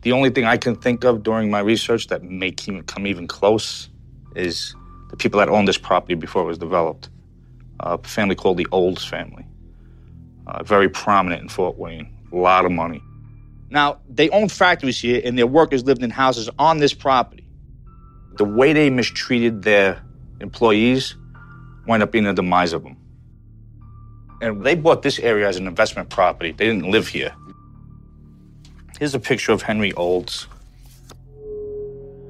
the 0.02 0.12
only 0.12 0.30
thing 0.30 0.44
I 0.44 0.56
can 0.56 0.76
think 0.76 1.02
of 1.04 1.24
during 1.24 1.50
my 1.50 1.58
research 1.58 2.06
that 2.08 2.22
may 2.22 2.52
come 2.52 3.08
even 3.08 3.26
close 3.26 3.90
is 4.36 4.76
the 5.10 5.16
people 5.16 5.40
that 5.40 5.48
owned 5.48 5.66
this 5.66 5.78
property 5.78 6.14
before 6.14 6.42
it 6.42 6.46
was 6.46 6.58
developed. 6.58 7.10
a 7.80 7.98
family 7.98 8.36
called 8.36 8.56
the 8.56 8.66
Olds 8.70 9.04
family. 9.04 9.44
Uh, 10.46 10.62
very 10.62 10.88
prominent 10.88 11.42
in 11.42 11.48
Fort 11.48 11.76
Wayne. 11.76 12.08
A 12.32 12.36
lot 12.36 12.64
of 12.64 12.70
money. 12.70 13.02
Now, 13.70 13.98
they 14.08 14.30
owned 14.30 14.52
factories 14.52 15.00
here, 15.00 15.20
and 15.24 15.36
their 15.36 15.46
workers 15.48 15.82
lived 15.84 16.04
in 16.04 16.10
houses 16.10 16.48
on 16.60 16.78
this 16.78 16.94
property. 16.94 17.46
The 18.36 18.44
way 18.44 18.72
they 18.72 18.90
mistreated 18.90 19.62
their 19.62 20.00
employees 20.42 21.16
wind 21.86 22.02
up 22.02 22.12
being 22.12 22.24
the 22.24 22.32
demise 22.32 22.72
of 22.72 22.82
them. 22.82 22.96
And 24.40 24.64
they 24.64 24.74
bought 24.74 25.02
this 25.02 25.18
area 25.20 25.48
as 25.48 25.56
an 25.56 25.66
investment 25.66 26.10
property. 26.10 26.52
They 26.52 26.66
didn't 26.66 26.90
live 26.90 27.08
here. 27.08 27.34
Here's 28.98 29.14
a 29.14 29.20
picture 29.20 29.52
of 29.52 29.62
Henry 29.62 29.92
Olds. 29.92 30.46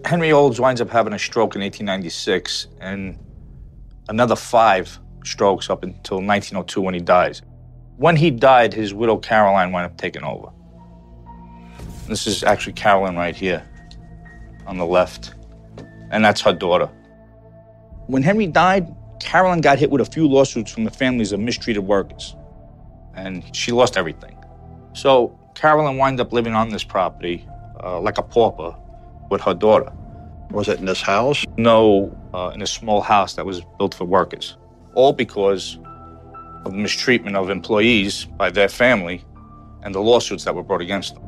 Henry 0.04 0.32
Olds 0.32 0.60
winds 0.60 0.80
up 0.80 0.90
having 0.90 1.12
a 1.12 1.18
stroke 1.18 1.54
in 1.54 1.62
1896 1.62 2.68
and 2.80 3.18
another 4.08 4.36
five 4.36 4.98
strokes 5.24 5.70
up 5.70 5.82
until 5.82 6.18
1902 6.18 6.80
when 6.80 6.94
he 6.94 7.00
dies. 7.00 7.42
When 7.96 8.16
he 8.16 8.30
died, 8.30 8.74
his 8.74 8.92
widow 8.92 9.16
Caroline 9.16 9.72
wound 9.72 9.86
up 9.86 9.96
taking 9.96 10.24
over. 10.24 10.48
This 12.08 12.26
is 12.26 12.42
actually 12.42 12.72
Carolyn 12.72 13.16
right 13.16 13.36
here 13.36 13.62
on 14.66 14.76
the 14.76 14.86
left, 14.86 15.34
and 16.10 16.24
that's 16.24 16.40
her 16.40 16.52
daughter. 16.52 16.90
When 18.12 18.22
Henry 18.22 18.46
died, 18.46 18.94
Carolyn 19.20 19.62
got 19.62 19.78
hit 19.78 19.90
with 19.90 20.02
a 20.02 20.04
few 20.04 20.28
lawsuits 20.28 20.70
from 20.70 20.84
the 20.84 20.90
families 20.90 21.32
of 21.32 21.40
mistreated 21.40 21.82
workers, 21.82 22.36
and 23.14 23.42
she 23.56 23.72
lost 23.72 23.96
everything. 23.96 24.36
So 24.92 25.34
Carolyn 25.54 25.96
wound 25.96 26.20
up 26.20 26.30
living 26.30 26.52
on 26.52 26.68
this 26.68 26.84
property 26.84 27.48
uh, 27.82 27.98
like 28.00 28.18
a 28.18 28.22
pauper 28.22 28.76
with 29.30 29.40
her 29.40 29.54
daughter. 29.54 29.90
Was 30.50 30.68
it 30.68 30.78
in 30.78 30.84
this 30.84 31.00
house? 31.00 31.46
No, 31.56 32.14
uh, 32.34 32.50
in 32.54 32.60
a 32.60 32.66
small 32.66 33.00
house 33.00 33.32
that 33.36 33.46
was 33.46 33.62
built 33.78 33.94
for 33.94 34.04
workers. 34.04 34.58
All 34.92 35.14
because 35.14 35.78
of 36.66 36.74
mistreatment 36.74 37.34
of 37.34 37.48
employees 37.48 38.26
by 38.26 38.50
their 38.50 38.68
family 38.68 39.24
and 39.84 39.94
the 39.94 40.00
lawsuits 40.00 40.44
that 40.44 40.54
were 40.54 40.62
brought 40.62 40.82
against 40.82 41.14
them. 41.14 41.22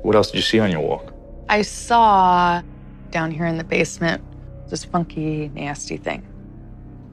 What 0.00 0.16
else 0.16 0.30
did 0.30 0.38
you 0.38 0.42
see 0.42 0.60
on 0.60 0.70
your 0.70 0.80
walk? 0.80 1.12
I 1.48 1.62
saw 1.62 2.62
down 3.10 3.30
here 3.30 3.46
in 3.46 3.56
the 3.56 3.64
basement 3.64 4.22
this 4.68 4.84
funky, 4.84 5.48
nasty 5.54 5.96
thing. 5.96 6.26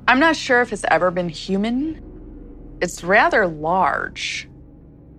I'm 0.08 0.19
not 0.19 0.36
sure 0.36 0.62
if 0.62 0.74
it's 0.74 0.84
ever 0.89 1.10
been 1.10 1.30
human. 1.30 2.02
It's 2.82 3.04
rather 3.04 3.48
large, 3.48 4.50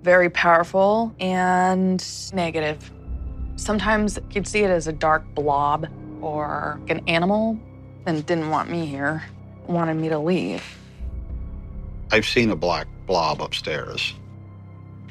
very 0.02 0.29
powerful, 0.29 1.14
and 1.18 2.05
negative. 2.35 2.92
Sometimes 3.57 4.18
you'd 4.31 4.46
see 4.46 4.61
it 4.61 4.70
as 4.70 4.87
a 4.87 4.92
dark 4.92 5.24
blob 5.35 5.88
or 6.20 6.79
an 6.88 7.00
animal 7.09 7.59
and 8.05 8.24
didn't 8.26 8.50
want 8.50 8.70
me 8.70 8.85
here, 8.85 9.24
wanted 9.66 9.94
me 9.94 10.11
to 10.11 10.18
leave. 10.18 10.62
I've 12.12 12.26
seen 12.26 12.50
a 12.50 12.57
black 12.57 12.87
blob 13.07 13.40
upstairs. 13.40 14.12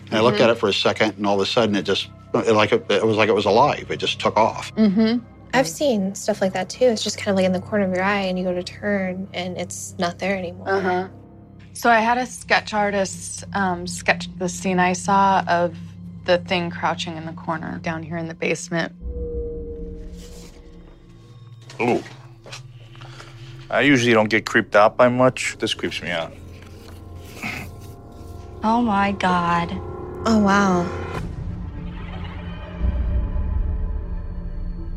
And 0.06 0.14
I 0.14 0.22
looked 0.22 0.38
mm-hmm. 0.38 0.44
at 0.44 0.50
it 0.52 0.60
for 0.60 0.70
a 0.70 0.74
second, 0.74 1.18
and 1.18 1.26
all 1.26 1.36
of 1.36 1.42
a 1.42 1.46
sudden, 1.46 1.76
it 1.76 1.82
just 1.82 2.10
like 2.36 2.72
it, 2.72 2.86
it 2.90 3.06
was 3.06 3.18
like 3.18 3.30
it 3.30 3.36
was 3.36 3.46
alive. 3.46 3.90
It 3.90 3.98
just 3.98 4.20
took 4.20 4.38
off. 4.38 4.74
Mm-hmm. 4.76 5.26
I've 5.54 5.68
seen 5.68 6.14
stuff 6.16 6.42
like 6.42 6.54
that 6.54 6.70
too. 6.70 6.86
It's 6.86 7.04
just 7.04 7.18
kind 7.18 7.30
of 7.30 7.38
like 7.38 7.46
in 7.46 7.54
the 7.54 7.62
corner 7.62 7.86
of 7.86 7.94
your 7.94 8.04
eye, 8.04 8.22
and 8.22 8.38
you 8.38 8.44
go 8.44 8.54
to 8.54 8.64
turn, 8.64 9.28
and 9.34 9.58
it's 9.58 9.96
not 9.98 10.20
there 10.20 10.36
anymore. 10.38 10.70
Uh-huh. 10.70 11.08
So 11.74 11.90
I 11.90 12.00
had 12.00 12.18
a 12.18 12.26
sketch 12.26 12.74
artist 12.74 13.44
um, 13.54 13.88
sketch 13.88 14.30
the 14.38 14.50
scene 14.50 14.80
I 14.80 14.94
saw 14.94 15.44
of 15.48 15.76
the 16.26 16.40
thing 16.40 16.70
crouching 16.70 17.18
in 17.18 17.26
the 17.26 17.34
corner 17.34 17.80
down 17.80 18.04
here 18.04 18.18
in 18.18 18.28
the 18.28 18.34
basement. 18.34 18.94
Ooh. 21.82 22.04
I 23.70 23.82
usually 23.82 24.14
don't 24.14 24.30
get 24.30 24.46
creeped 24.46 24.76
out 24.76 24.96
by 24.96 25.10
much. 25.10 25.58
This 25.60 25.74
creeps 25.74 26.02
me 26.02 26.10
out. 26.10 26.34
Oh 28.64 28.82
my 28.82 29.12
God. 29.12 29.72
Oh, 30.26 30.40
wow. 30.40 31.05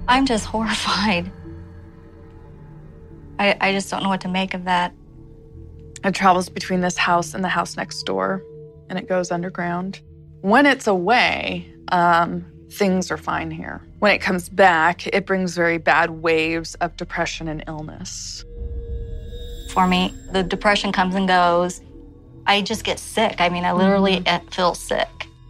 I'm 0.09 0.25
just 0.25 0.47
horrified. 0.47 1.31
I, 3.39 3.57
I 3.61 3.73
just 3.73 3.91
don't 3.91 4.03
know 4.03 4.09
what 4.09 4.23
to 4.23 4.29
make 4.29 4.55
of 4.55 4.65
that. 4.65 4.95
It 6.03 6.15
travels 6.15 6.49
between 6.49 6.81
this 6.81 6.97
house 6.97 7.35
and 7.35 7.45
the 7.45 7.49
house 7.49 7.77
next 7.77 8.03
door, 8.05 8.43
and 8.89 8.99
it 8.99 9.09
goes 9.09 9.31
underground. 9.31 10.01
When 10.41 10.65
it's 10.65 10.87
away, 10.87 11.73
um, 11.89 12.47
things 12.71 13.11
are 13.11 13.17
fine 13.17 13.51
here. 13.51 13.83
When 13.99 14.13
it 14.13 14.21
comes 14.21 14.49
back, 14.49 15.07
it 15.09 15.27
brings 15.27 15.55
very 15.55 15.79
bad 15.79 16.11
waves 16.11 16.75
of 16.77 16.97
depression 16.97 17.49
and 17.49 17.63
illness. 17.67 18.45
For 19.71 19.87
me, 19.87 20.15
the 20.33 20.43
depression 20.43 20.91
comes 20.93 21.15
and 21.15 21.29
goes. 21.29 21.83
I 22.47 22.63
just 22.63 22.83
get 22.83 22.99
sick. 22.99 23.41
I 23.41 23.51
mean, 23.51 23.65
I 23.65 23.73
literally 23.73 24.27
uh, 24.27 24.41
feel 24.51 24.75
sick. 24.75 25.09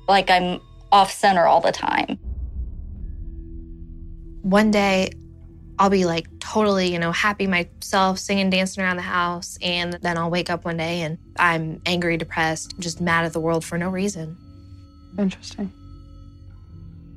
Like 0.08 0.30
I'm 0.30 0.60
off 0.90 1.12
center 1.12 1.46
all 1.46 1.60
the 1.60 1.72
time. 1.72 2.18
One 4.48 4.70
day, 4.70 5.12
I'll 5.78 5.90
be 5.90 6.06
like 6.06 6.26
totally, 6.40 6.90
you 6.90 6.98
know, 6.98 7.12
happy 7.12 7.46
myself, 7.46 8.18
singing, 8.18 8.48
dancing 8.48 8.82
around 8.82 8.96
the 8.96 9.02
house. 9.02 9.58
And 9.60 9.92
then 10.00 10.16
I'll 10.16 10.30
wake 10.30 10.48
up 10.48 10.64
one 10.64 10.78
day 10.78 11.02
and 11.02 11.18
I'm 11.38 11.82
angry, 11.84 12.16
depressed, 12.16 12.74
just 12.78 12.98
mad 12.98 13.26
at 13.26 13.34
the 13.34 13.40
world 13.40 13.62
for 13.62 13.76
no 13.76 13.90
reason. 13.90 14.38
Interesting. 15.18 15.70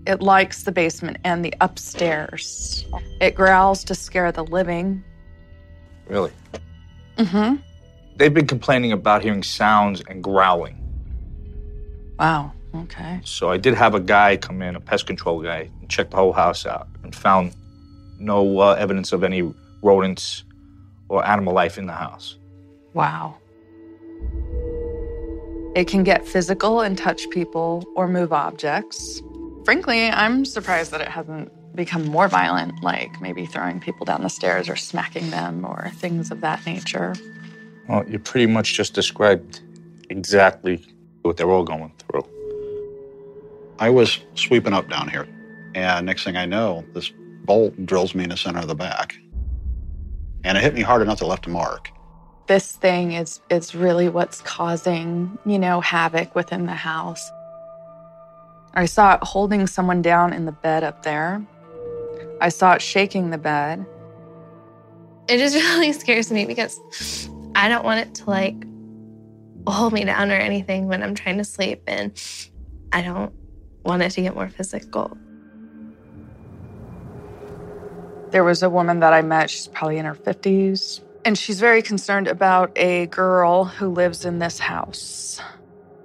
It 0.06 0.22
likes 0.22 0.64
the 0.64 0.74
basement 0.74 1.20
and 1.24 1.46
the 1.46 1.54
upstairs. 1.62 2.86
It 3.22 3.34
growls 3.34 3.86
to 3.86 3.96
scare 3.96 4.34
the 4.34 4.44
living. 4.44 5.02
Really? 6.08 6.34
Mm-hmm. 7.18 7.56
They've 8.18 8.34
been 8.34 8.48
complaining 8.48 8.92
about 8.92 9.24
hearing 9.24 9.44
sounds 9.44 10.02
and 10.10 10.22
growling. 10.22 10.76
Wow. 12.20 12.52
Okay. 12.74 13.20
So 13.24 13.50
I 13.50 13.58
did 13.58 13.74
have 13.74 13.96
a 13.96 14.00
guy 14.00 14.38
come 14.38 14.62
in, 14.62 14.76
a 14.76 14.80
pest 14.80 15.06
control 15.06 15.42
guy, 15.42 15.70
and 15.82 15.90
check 15.90 16.10
the 16.10 16.18
whole 16.18 16.34
house 16.34 16.66
out 16.66 16.88
and 17.04 17.16
found 17.16 17.54
no 18.20 18.60
uh, 18.60 18.76
evidence 18.80 19.12
of 19.12 19.24
any 19.24 19.54
rodents 19.82 20.44
or 21.10 21.26
animal 21.28 21.54
life 21.54 21.78
in 21.78 21.88
the 21.88 21.94
house. 21.94 22.38
Wow. 22.94 23.38
It 25.76 25.88
can 25.88 26.04
get 26.04 26.28
physical 26.28 26.82
and 26.82 26.98
touch 26.98 27.30
people 27.30 27.86
or 27.96 28.08
move 28.08 28.34
objects. 28.34 29.22
Frankly, 29.66 30.10
I'm 30.10 30.46
surprised 30.46 30.92
that 30.92 31.02
it 31.02 31.08
hasn't 31.08 31.52
become 31.76 32.06
more 32.06 32.28
violent, 32.28 32.84
like 32.84 33.22
maybe 33.22 33.46
throwing 33.46 33.80
people 33.80 34.06
down 34.06 34.22
the 34.22 34.30
stairs 34.30 34.68
or 34.68 34.76
smacking 34.76 35.30
them 35.30 35.66
or 35.66 35.90
things 35.96 36.32
of 36.32 36.42
that 36.42 36.66
nature. 36.66 37.16
Well, 37.88 38.08
you 38.08 38.20
pretty 38.20 38.48
much 38.48 38.74
just 38.74 38.94
described 38.94 39.62
exactly 40.10 40.86
what 41.22 41.38
they're 41.38 41.50
all 41.50 41.64
going 41.64 41.94
through. 42.00 42.26
I 43.82 43.90
was 43.90 44.20
sweeping 44.36 44.74
up 44.74 44.88
down 44.92 45.10
here, 45.10 45.28
and 45.74 46.06
next 46.06 46.24
thing 46.24 46.38
I 46.38 46.46
know, 46.46 46.86
this 46.94 47.12
bolt 47.46 47.84
drills 47.88 48.14
me 48.14 48.24
in 48.24 48.30
the 48.30 48.38
center 48.38 48.60
of 48.60 48.68
the 48.68 48.76
back. 48.76 49.16
And 50.44 50.56
it 50.56 50.62
hit 50.62 50.76
me 50.76 50.82
hard 50.82 51.02
enough 51.02 51.18
to 51.18 51.26
left 51.26 51.48
a 51.48 51.50
mark. 51.50 51.90
This 52.46 52.74
thing 52.74 53.14
is 53.14 53.42
is 53.50 53.74
really 53.74 54.08
what's 54.08 54.40
causing, 54.42 55.36
you 55.48 55.58
know, 55.58 55.82
havoc 55.82 56.36
within 56.36 56.68
the 56.68 56.76
house. 56.76 57.32
I 58.76 58.86
saw 58.86 59.16
it 59.16 59.24
holding 59.24 59.66
someone 59.66 60.04
down 60.04 60.32
in 60.32 60.46
the 60.46 60.52
bed 60.52 60.84
up 60.84 61.02
there. 61.02 61.44
I 62.40 62.50
saw 62.50 62.74
it 62.74 62.84
shaking 62.84 63.32
the 63.32 63.40
bed. 63.40 63.84
It 65.28 65.40
just 65.40 65.56
really 65.74 65.92
scares 65.94 66.32
me 66.32 66.46
because 66.46 66.80
I 67.56 67.68
don't 67.68 67.84
want 67.84 68.02
it 68.02 68.14
to 68.16 68.30
like 68.30 68.64
hold 69.68 69.92
me 69.92 70.04
down 70.04 70.30
or 70.30 70.36
anything 70.36 70.88
when 70.88 71.02
I'm 71.02 71.16
trying 71.16 71.40
to 71.40 71.44
sleep. 71.44 71.82
And 71.88 72.12
I 72.94 73.02
don't 73.02 73.34
want 73.84 74.02
it 74.02 74.12
to 74.12 74.22
get 74.22 74.36
more 74.36 74.50
physical. 74.50 75.18
There 78.32 78.44
was 78.44 78.64
a 78.64 78.70
woman 78.70 79.00
that 79.02 79.14
I 79.14 79.22
met, 79.22 79.50
she's 79.50 79.68
probably 79.68 79.98
in 79.98 80.06
her 80.06 80.16
50s, 80.16 81.02
and 81.26 81.38
she's 81.38 81.60
very 81.60 81.82
concerned 81.82 82.28
about 82.28 82.72
a 82.76 83.08
girl 83.08 83.66
who 83.66 83.90
lives 83.90 84.26
in 84.26 84.40
this 84.40 84.58
house. 84.58 85.40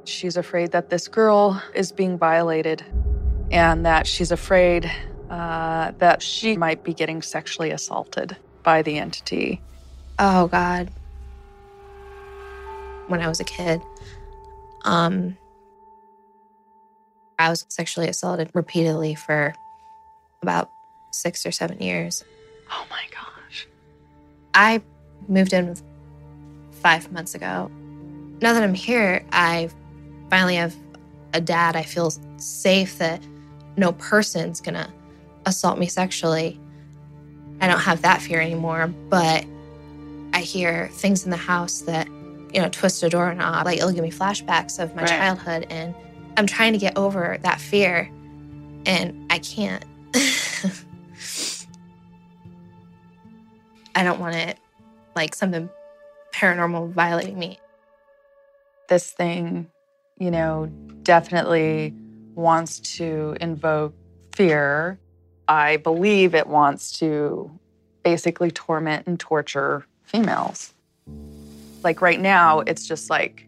She's 0.05 0.37
afraid 0.37 0.73
that 0.73 0.91
this 0.91 1.09
girl 1.09 1.63
is 1.75 1.93
being 1.93 2.19
violated 2.19 2.85
and 3.51 3.87
that 3.87 4.07
she's 4.07 4.31
afraid 4.31 4.91
uh, 5.31 5.93
that 5.99 6.23
she 6.23 6.57
might 6.57 6.85
be 6.85 6.95
getting 6.95 7.23
sexually 7.23 7.71
assaulted 7.71 8.37
by 8.63 8.83
the 8.83 8.99
entity. 8.99 9.61
Oh, 10.19 10.49
God. 10.49 10.91
When 13.09 13.21
I 13.21 13.29
was 13.29 13.41
a 13.41 13.45
kid, 13.45 13.81
um, 14.85 15.37
I 17.39 17.51
was 17.51 17.67
sexually 17.69 18.09
assaulted 18.09 18.51
repeatedly 18.55 19.15
for 19.15 19.55
about 20.43 20.71
six 21.11 21.45
or 21.47 21.53
seven 21.53 21.81
years. 21.81 22.25
Oh 22.71 22.87
my 22.91 23.03
gosh. 23.11 23.67
I 24.55 24.83
moved 25.29 25.53
in 25.53 25.75
five 26.71 27.11
months 27.13 27.35
ago. 27.35 27.71
Now 28.41 28.53
that 28.53 28.63
I'm 28.63 28.75
here, 28.75 29.25
I 29.33 29.71
finally 30.31 30.57
have 30.57 30.75
a 31.35 31.41
dad. 31.41 31.77
I 31.77 31.83
feel 31.83 32.11
safe 32.39 32.99
that 32.99 33.23
no 33.77 33.93
person's 33.93 34.61
gonna 34.61 34.93
assault 35.45 35.79
me 35.79 35.87
sexually. 35.87 36.61
I 37.61 37.69
don't 37.69 37.81
have 37.81 38.03
that 38.03 38.21
fear 38.21 38.41
anymore, 38.41 38.87
but 39.09 39.45
I 40.35 40.41
hear 40.41 40.89
things 40.93 41.25
in 41.25 41.31
the 41.31 41.37
house 41.37 41.81
that, 41.83 42.07
you 42.53 42.61
know, 42.61 42.69
twist 42.71 43.03
a 43.03 43.09
doorknob, 43.09 43.65
like 43.65 43.79
it'll 43.79 43.93
give 43.93 44.03
me 44.03 44.11
flashbacks 44.11 44.79
of 44.79 44.95
my 44.95 45.03
Right. 45.03 45.11
childhood. 45.19 45.67
And 45.71 45.95
I'm 46.37 46.47
trying 46.47 46.73
to 46.73 46.79
get 46.79 46.97
over 46.97 47.39
that 47.43 47.61
fear, 47.61 48.11
and 48.85 49.27
I 49.31 49.39
can't. 49.39 49.85
I 53.95 54.05
don't 54.05 54.21
want 54.21 54.37
it 54.37 54.59
like 55.15 55.35
something 55.35 55.71
paranormal 56.35 56.91
violating 56.91 57.39
me. 57.39 57.59
This 58.89 59.11
thing, 59.11 59.69
you 60.19 60.31
know, 60.31 60.67
definitely 61.03 61.95
wants 62.35 62.79
to 62.99 63.37
invoke 63.41 63.95
fear. 64.35 64.99
I 65.49 65.79
believe 65.79 66.35
it 66.35 66.47
wants 66.47 66.99
to 66.99 67.51
basically 68.05 68.51
torment 68.51 69.07
and 69.07 69.19
torture 69.19 69.87
females. 70.05 70.75
Like 71.83 72.03
right 72.03 72.21
now, 72.21 72.61
it's 72.61 72.87
just 72.87 73.09
like, 73.09 73.46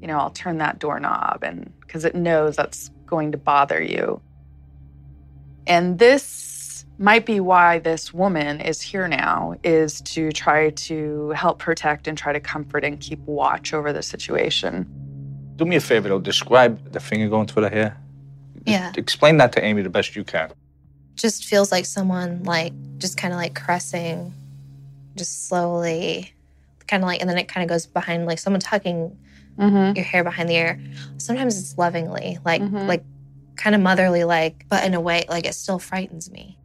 you 0.00 0.06
know, 0.06 0.18
I'll 0.18 0.30
turn 0.30 0.58
that 0.58 0.78
doorknob 0.78 1.42
and 1.42 1.72
because 1.80 2.04
it 2.04 2.14
knows 2.14 2.56
that's 2.56 2.90
going 3.06 3.32
to 3.32 3.38
bother 3.38 3.82
you. 3.82 4.20
And 5.66 5.98
this 5.98 6.84
might 6.98 7.24
be 7.26 7.40
why 7.40 7.78
this 7.78 8.12
woman 8.12 8.60
is 8.60 8.80
here 8.80 9.08
now 9.08 9.56
is 9.64 10.00
to 10.02 10.30
try 10.32 10.70
to 10.70 11.30
help 11.30 11.58
protect 11.58 12.06
and 12.06 12.16
try 12.16 12.32
to 12.32 12.40
comfort 12.40 12.84
and 12.84 13.00
keep 13.00 13.18
watch 13.20 13.72
over 13.72 13.92
the 13.92 14.02
situation. 14.02 14.86
Do 15.56 15.64
me 15.64 15.76
a 15.76 15.80
favor, 15.80 16.08
though. 16.08 16.18
Describe 16.18 16.92
the 16.92 17.00
finger 17.00 17.28
going 17.28 17.46
through 17.46 17.62
the 17.62 17.70
hair. 17.70 17.96
Yeah. 18.66 18.92
Explain 18.96 19.38
that 19.38 19.52
to 19.52 19.64
Amy 19.64 19.82
the 19.82 19.90
best 19.90 20.16
you 20.16 20.24
can. 20.24 20.50
Just 21.16 21.44
feels 21.44 21.72
like 21.72 21.86
someone 21.86 22.42
like 22.44 22.72
just 22.98 23.16
kind 23.16 23.32
of 23.32 23.38
like 23.38 23.54
caressing, 23.54 24.32
just 25.16 25.48
slowly, 25.48 26.32
kind 26.86 27.02
of 27.02 27.06
like, 27.06 27.20
and 27.20 27.28
then 27.28 27.38
it 27.38 27.48
kind 27.48 27.62
of 27.62 27.68
goes 27.68 27.86
behind 27.86 28.26
like 28.26 28.38
someone 28.38 28.60
tucking 28.60 29.16
Mm-hmm. 29.60 29.96
your 29.96 30.04
hair 30.04 30.24
behind 30.24 30.48
the 30.48 30.54
ear. 30.54 30.80
Sometimes 31.18 31.58
it's 31.58 31.76
lovingly, 31.76 32.38
like 32.44 32.62
Mhm. 32.62 32.86
like 32.86 33.04
kind 33.56 33.74
of 33.74 33.82
motherly, 33.82 34.24
like, 34.24 34.64
but 34.70 34.84
in 34.84 34.94
a 34.94 35.00
way, 35.00 35.24
like 35.28 35.44
it 35.46 35.54
still 35.54 35.78
frightens 35.78 36.30
me. 36.30 36.56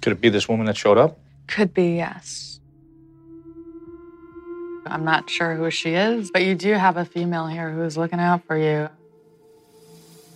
Could 0.00 0.12
it 0.12 0.20
be 0.20 0.28
this 0.28 0.48
woman 0.48 0.66
that 0.66 0.76
showed 0.76 0.98
up? 0.98 1.18
Could 1.48 1.74
be, 1.74 1.96
yes. 1.96 2.60
I'm 4.86 5.04
not 5.04 5.28
sure 5.28 5.54
who 5.56 5.70
she 5.70 5.94
is, 5.94 6.30
but 6.30 6.44
you 6.44 6.54
do 6.54 6.72
have 6.74 6.96
a 6.96 7.04
female 7.04 7.46
here 7.48 7.70
who's 7.70 7.96
looking 7.98 8.20
out 8.20 8.44
for 8.46 8.56
you. 8.56 8.88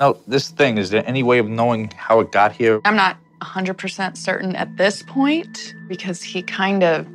Now, 0.01 0.17
this 0.27 0.49
thing, 0.51 0.79
is 0.79 0.91
there 0.91 1.05
any 1.07 1.23
way 1.23 1.39
of 1.39 1.49
knowing 1.49 1.93
how 1.97 2.19
it 2.21 2.33
got 2.33 2.51
here? 2.53 2.81
I'm 2.85 2.97
not 2.97 3.17
100% 3.41 4.17
certain 4.17 4.57
at 4.57 4.77
this 4.77 5.03
point 5.05 5.75
because 5.89 6.23
he 6.23 6.43
kind 6.43 6.83
of 6.83 7.07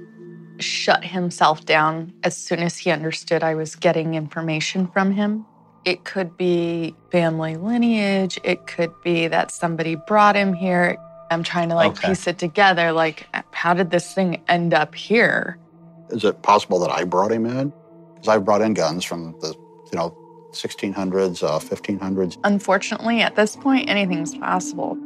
shut 0.59 1.03
himself 1.03 1.65
down 1.65 2.13
as 2.23 2.35
soon 2.35 2.59
as 2.59 2.77
he 2.77 2.91
understood 2.91 3.43
I 3.43 3.55
was 3.55 3.75
getting 3.75 4.15
information 4.15 4.87
from 4.87 5.11
him. 5.11 5.45
It 5.85 6.03
could 6.03 6.37
be 6.37 6.95
family 7.11 7.55
lineage, 7.55 8.39
it 8.43 8.67
could 8.67 8.91
be 9.03 9.27
that 9.27 9.51
somebody 9.51 9.95
brought 9.95 10.35
him 10.35 10.53
here. 10.53 10.97
I'm 11.31 11.43
trying 11.43 11.69
to 11.69 11.75
like 11.75 11.91
Okay. 11.91 12.09
piece 12.09 12.27
it 12.27 12.37
together 12.37 12.91
like 12.91 13.27
how 13.51 13.73
did 13.73 13.91
this 13.91 14.13
thing 14.13 14.41
end 14.47 14.73
up 14.73 14.95
here? 14.95 15.57
Is 16.09 16.23
it 16.23 16.41
possible 16.41 16.79
that 16.79 16.89
I 16.91 17.03
brought 17.03 17.31
him 17.31 17.45
in? 17.45 17.71
Because 18.13 18.27
I've 18.29 18.45
brought 18.45 18.61
in 18.61 18.73
guns 18.73 19.03
from 19.03 19.35
the, 19.41 19.53
you 19.91 19.97
know, 19.97 20.15
1600s, 20.53 21.43
uh, 21.43 21.59
1500s. 21.59 22.37
Unfortunately, 22.43 23.21
at 23.21 23.35
this 23.35 23.55
point 23.55 23.89
anything's 23.89 24.35
possible. 24.35 24.97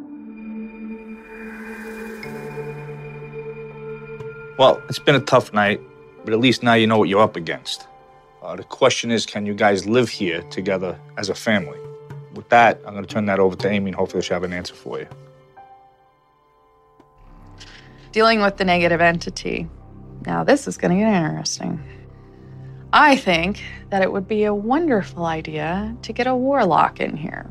Well, 4.58 4.82
it's 4.90 5.00
been 5.00 5.16
a 5.16 5.20
tough 5.22 5.54
night, 5.54 5.82
but 6.24 6.34
at 6.34 6.40
least 6.40 6.64
now 6.64 6.74
you 6.74 6.88
know 6.88 6.98
what 6.98 7.10
you're 7.10 7.22
up 7.22 7.36
against. 7.36 7.88
Uh, 8.44 8.56
the 8.56 8.64
question 8.64 9.12
is, 9.12 9.26
can 9.26 9.46
you 9.46 9.54
guys 9.54 9.86
live 9.86 10.10
here 10.10 10.42
together 10.44 11.00
as 11.18 11.30
a 11.30 11.36
family? 11.36 11.80
With 12.34 12.50
that, 12.50 12.80
I'm 12.86 12.94
going 12.94 13.06
to 13.06 13.14
turn 13.14 13.26
that 13.26 13.40
over 13.40 13.56
to 13.56 13.70
Amy, 13.70 13.90
and 13.90 13.96
hopefully 13.96 14.24
she'll 14.24 14.36
have 14.36 14.44
an 14.44 14.54
answer 14.54 14.74
for 14.74 15.00
you. 15.00 15.08
dealing 18.12 18.42
with 18.42 18.58
the 18.58 18.66
negative 18.66 19.02
entity. 19.02 19.68
Now, 20.26 20.44
this 20.44 20.68
is 20.68 20.78
going 20.78 20.92
to 20.92 20.98
get 20.98 21.14
interesting. 21.14 21.82
I 22.94 23.16
think 23.16 23.64
that 23.90 24.02
it 24.02 24.12
would 24.12 24.28
be 24.28 24.44
a 24.44 24.54
wonderful 24.54 25.26
idea 25.26 25.96
to 26.02 26.14
get 26.14 26.28
a 26.28 26.36
warlock 26.36 27.00
in 27.00 27.16
here. 27.16 27.50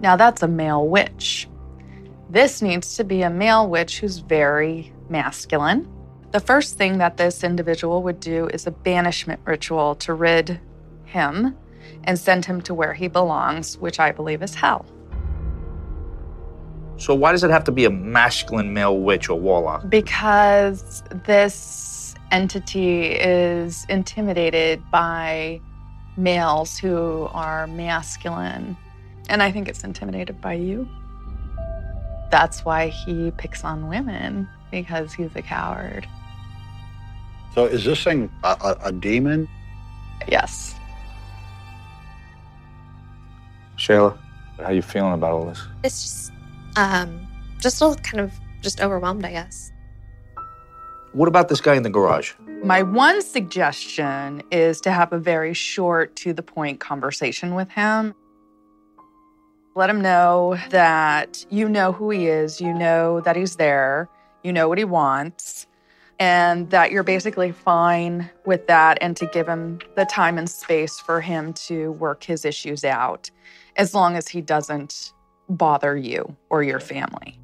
Now, 0.00 0.16
that's 0.16 0.42
a 0.42 0.48
male 0.48 0.86
witch. 0.86 1.48
This 2.30 2.62
needs 2.62 2.96
to 2.96 3.04
be 3.04 3.22
a 3.22 3.30
male 3.30 3.68
witch 3.68 4.00
who's 4.00 4.18
very 4.18 4.91
masculine. 5.08 5.88
The 6.32 6.40
first 6.40 6.78
thing 6.78 6.98
that 6.98 7.16
this 7.16 7.44
individual 7.44 8.02
would 8.02 8.20
do 8.20 8.46
is 8.48 8.66
a 8.66 8.70
banishment 8.70 9.40
ritual 9.44 9.94
to 9.96 10.14
rid 10.14 10.60
him 11.04 11.56
and 12.04 12.18
send 12.18 12.44
him 12.44 12.60
to 12.62 12.74
where 12.74 12.94
he 12.94 13.08
belongs, 13.08 13.76
which 13.78 14.00
I 14.00 14.12
believe 14.12 14.42
is 14.42 14.54
hell. 14.54 14.86
So, 16.96 17.14
why 17.14 17.32
does 17.32 17.42
it 17.42 17.50
have 17.50 17.64
to 17.64 17.72
be 17.72 17.84
a 17.84 17.90
masculine 17.90 18.72
male 18.72 18.98
witch 18.98 19.28
or 19.28 19.38
warlock? 19.38 19.88
because 19.88 21.02
this 21.24 22.14
entity 22.30 23.06
is 23.06 23.84
intimidated 23.88 24.82
by 24.90 25.60
males 26.16 26.78
who 26.78 27.28
are 27.32 27.66
masculine. 27.66 28.76
And 29.28 29.42
I 29.42 29.52
think 29.52 29.68
it's 29.68 29.84
intimidated 29.84 30.40
by 30.40 30.54
you. 30.54 30.88
That's 32.30 32.64
why 32.64 32.88
he 32.88 33.30
picks 33.32 33.64
on 33.64 33.88
women, 33.88 34.48
because 34.72 35.12
he's 35.12 35.30
a 35.36 35.42
coward. 35.42 36.08
So 37.54 37.66
is 37.66 37.84
this 37.84 38.02
thing 38.02 38.28
a, 38.42 38.56
a, 38.60 38.78
a 38.86 38.92
demon? 38.92 39.48
Yes. 40.26 40.74
Shayla, 43.76 44.18
how 44.58 44.64
are 44.64 44.72
you 44.72 44.82
feeling 44.82 45.12
about 45.12 45.32
all 45.32 45.44
this? 45.46 45.62
It's 45.84 46.02
just, 46.02 46.32
um, 46.76 47.26
just 47.60 47.80
a 47.80 47.86
little 47.86 48.02
kind 48.02 48.20
of 48.20 48.32
just 48.62 48.80
overwhelmed, 48.80 49.24
I 49.24 49.32
guess. 49.32 49.70
What 51.12 51.28
about 51.28 51.48
this 51.48 51.60
guy 51.60 51.74
in 51.74 51.82
the 51.82 51.90
garage? 51.90 52.32
My 52.64 52.82
one 52.82 53.20
suggestion 53.22 54.42
is 54.50 54.80
to 54.82 54.92
have 54.92 55.12
a 55.12 55.18
very 55.18 55.52
short, 55.52 56.16
to 56.16 56.32
the 56.32 56.42
point 56.42 56.80
conversation 56.80 57.54
with 57.54 57.68
him. 57.70 58.14
Let 59.74 59.90
him 59.90 60.00
know 60.00 60.58
that 60.70 61.44
you 61.50 61.68
know 61.68 61.92
who 61.92 62.10
he 62.10 62.28
is, 62.28 62.60
you 62.60 62.72
know 62.72 63.20
that 63.20 63.36
he's 63.36 63.56
there, 63.56 64.08
you 64.42 64.52
know 64.52 64.68
what 64.68 64.78
he 64.78 64.84
wants, 64.84 65.66
and 66.18 66.70
that 66.70 66.90
you're 66.92 67.02
basically 67.02 67.52
fine 67.52 68.30
with 68.44 68.66
that, 68.66 68.98
and 69.00 69.16
to 69.16 69.26
give 69.26 69.48
him 69.48 69.78
the 69.96 70.04
time 70.04 70.38
and 70.38 70.48
space 70.48 71.00
for 71.00 71.20
him 71.20 71.52
to 71.54 71.92
work 71.92 72.24
his 72.24 72.44
issues 72.44 72.84
out 72.84 73.30
as 73.76 73.94
long 73.94 74.16
as 74.16 74.28
he 74.28 74.40
doesn't 74.40 75.12
bother 75.48 75.96
you 75.96 76.36
or 76.50 76.62
your 76.62 76.80
family. 76.80 77.38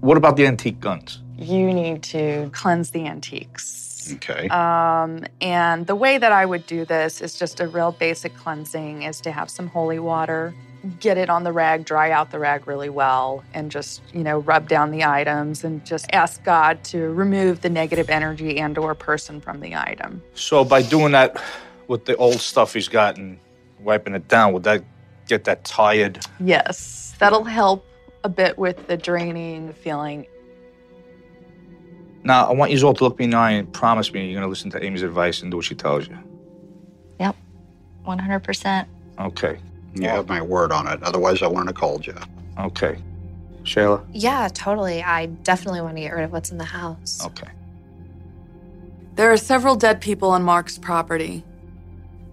What 0.00 0.16
about 0.16 0.36
the 0.36 0.46
antique 0.46 0.80
guns? 0.80 1.22
You 1.38 1.72
need 1.72 2.02
to 2.04 2.50
cleanse 2.52 2.90
the 2.90 3.06
antiques. 3.06 4.12
Okay. 4.16 4.48
Um, 4.48 5.24
and 5.40 5.86
the 5.86 5.94
way 5.94 6.18
that 6.18 6.30
I 6.30 6.44
would 6.44 6.66
do 6.66 6.84
this 6.84 7.22
is 7.22 7.38
just 7.38 7.58
a 7.60 7.66
real 7.66 7.92
basic 7.92 8.36
cleansing 8.36 9.02
is 9.02 9.20
to 9.22 9.32
have 9.32 9.48
some 9.48 9.66
holy 9.66 9.98
water, 9.98 10.54
get 11.00 11.18
it 11.18 11.30
on 11.30 11.44
the 11.44 11.52
rag, 11.52 11.84
dry 11.84 12.10
out 12.10 12.30
the 12.30 12.38
rag 12.38 12.66
really 12.66 12.88
well, 12.88 13.44
and 13.54 13.70
just, 13.70 14.02
you 14.12 14.22
know, 14.22 14.38
rub 14.38 14.68
down 14.68 14.90
the 14.90 15.04
items 15.04 15.64
and 15.64 15.84
just 15.84 16.06
ask 16.12 16.42
God 16.44 16.82
to 16.84 17.10
remove 17.12 17.60
the 17.60 17.70
negative 17.70 18.10
energy 18.10 18.58
and 18.58 18.76
or 18.78 18.94
person 18.94 19.40
from 19.40 19.60
the 19.60 19.74
item. 19.74 20.22
So 20.34 20.64
by 20.64 20.82
doing 20.82 21.12
that 21.12 21.42
with 21.88 22.04
the 22.04 22.16
old 22.16 22.40
stuff 22.40 22.74
he's 22.74 22.88
got 22.88 23.16
and 23.16 23.38
wiping 23.80 24.14
it 24.14 24.28
down, 24.28 24.52
would 24.52 24.64
that 24.64 24.84
get 25.26 25.44
that 25.44 25.64
tired? 25.64 26.24
Yes, 26.40 27.14
that'll 27.18 27.44
help 27.44 27.86
a 28.24 28.28
bit 28.28 28.58
with 28.58 28.86
the 28.86 28.96
draining 28.96 29.72
feeling. 29.72 30.26
Now, 32.22 32.48
I 32.48 32.52
want 32.52 32.72
you 32.72 32.86
all 32.86 32.94
to 32.94 33.04
look 33.04 33.18
me 33.18 33.26
in 33.26 33.30
the 33.30 33.36
eye 33.36 33.50
and 33.50 33.70
promise 33.72 34.12
me 34.12 34.24
you're 34.24 34.40
going 34.40 34.42
to 34.44 34.48
listen 34.48 34.70
to 34.70 34.82
Amy's 34.82 35.02
advice 35.02 35.42
and 35.42 35.50
do 35.50 35.58
what 35.58 35.66
she 35.66 35.74
tells 35.74 36.08
you. 36.08 36.18
Yep, 37.20 37.36
100%. 38.06 38.86
Okay. 39.20 39.58
You 39.94 40.08
have 40.08 40.28
my 40.28 40.42
word 40.42 40.72
on 40.72 40.86
it. 40.86 41.02
Otherwise, 41.02 41.42
I 41.42 41.46
wouldn't 41.46 41.68
have 41.68 41.76
called 41.76 42.06
you. 42.06 42.14
Okay. 42.58 42.98
Shayla? 43.62 44.04
Yeah, 44.12 44.48
totally. 44.52 45.02
I 45.02 45.26
definitely 45.26 45.80
want 45.80 45.96
to 45.96 46.02
get 46.02 46.12
rid 46.12 46.24
of 46.24 46.32
what's 46.32 46.50
in 46.50 46.58
the 46.58 46.64
house. 46.64 47.24
Okay. 47.24 47.48
There 49.14 49.32
are 49.32 49.36
several 49.36 49.76
dead 49.76 50.00
people 50.00 50.30
on 50.30 50.42
Mark's 50.42 50.76
property, 50.76 51.44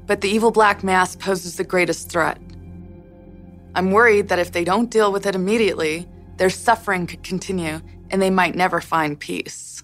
but 0.08 0.22
the 0.22 0.30
evil 0.30 0.52
black 0.52 0.84
mass 0.84 1.16
poses 1.16 1.56
the 1.56 1.64
greatest 1.64 2.10
threat. 2.10 2.40
I'm 3.76 3.92
worried 3.92 4.28
that 4.30 4.40
if 4.40 4.52
they 4.52 4.64
don't 4.64 4.90
deal 4.90 5.12
with 5.12 5.26
it 5.26 5.36
immediately, 5.36 6.08
their 6.38 6.50
suffering 6.50 7.08
could 7.08 7.24
continue 7.24 7.82
and 8.10 8.22
they 8.22 8.30
might 8.30 8.56
never 8.56 8.82
find 8.82 9.20
peace. 9.20 9.84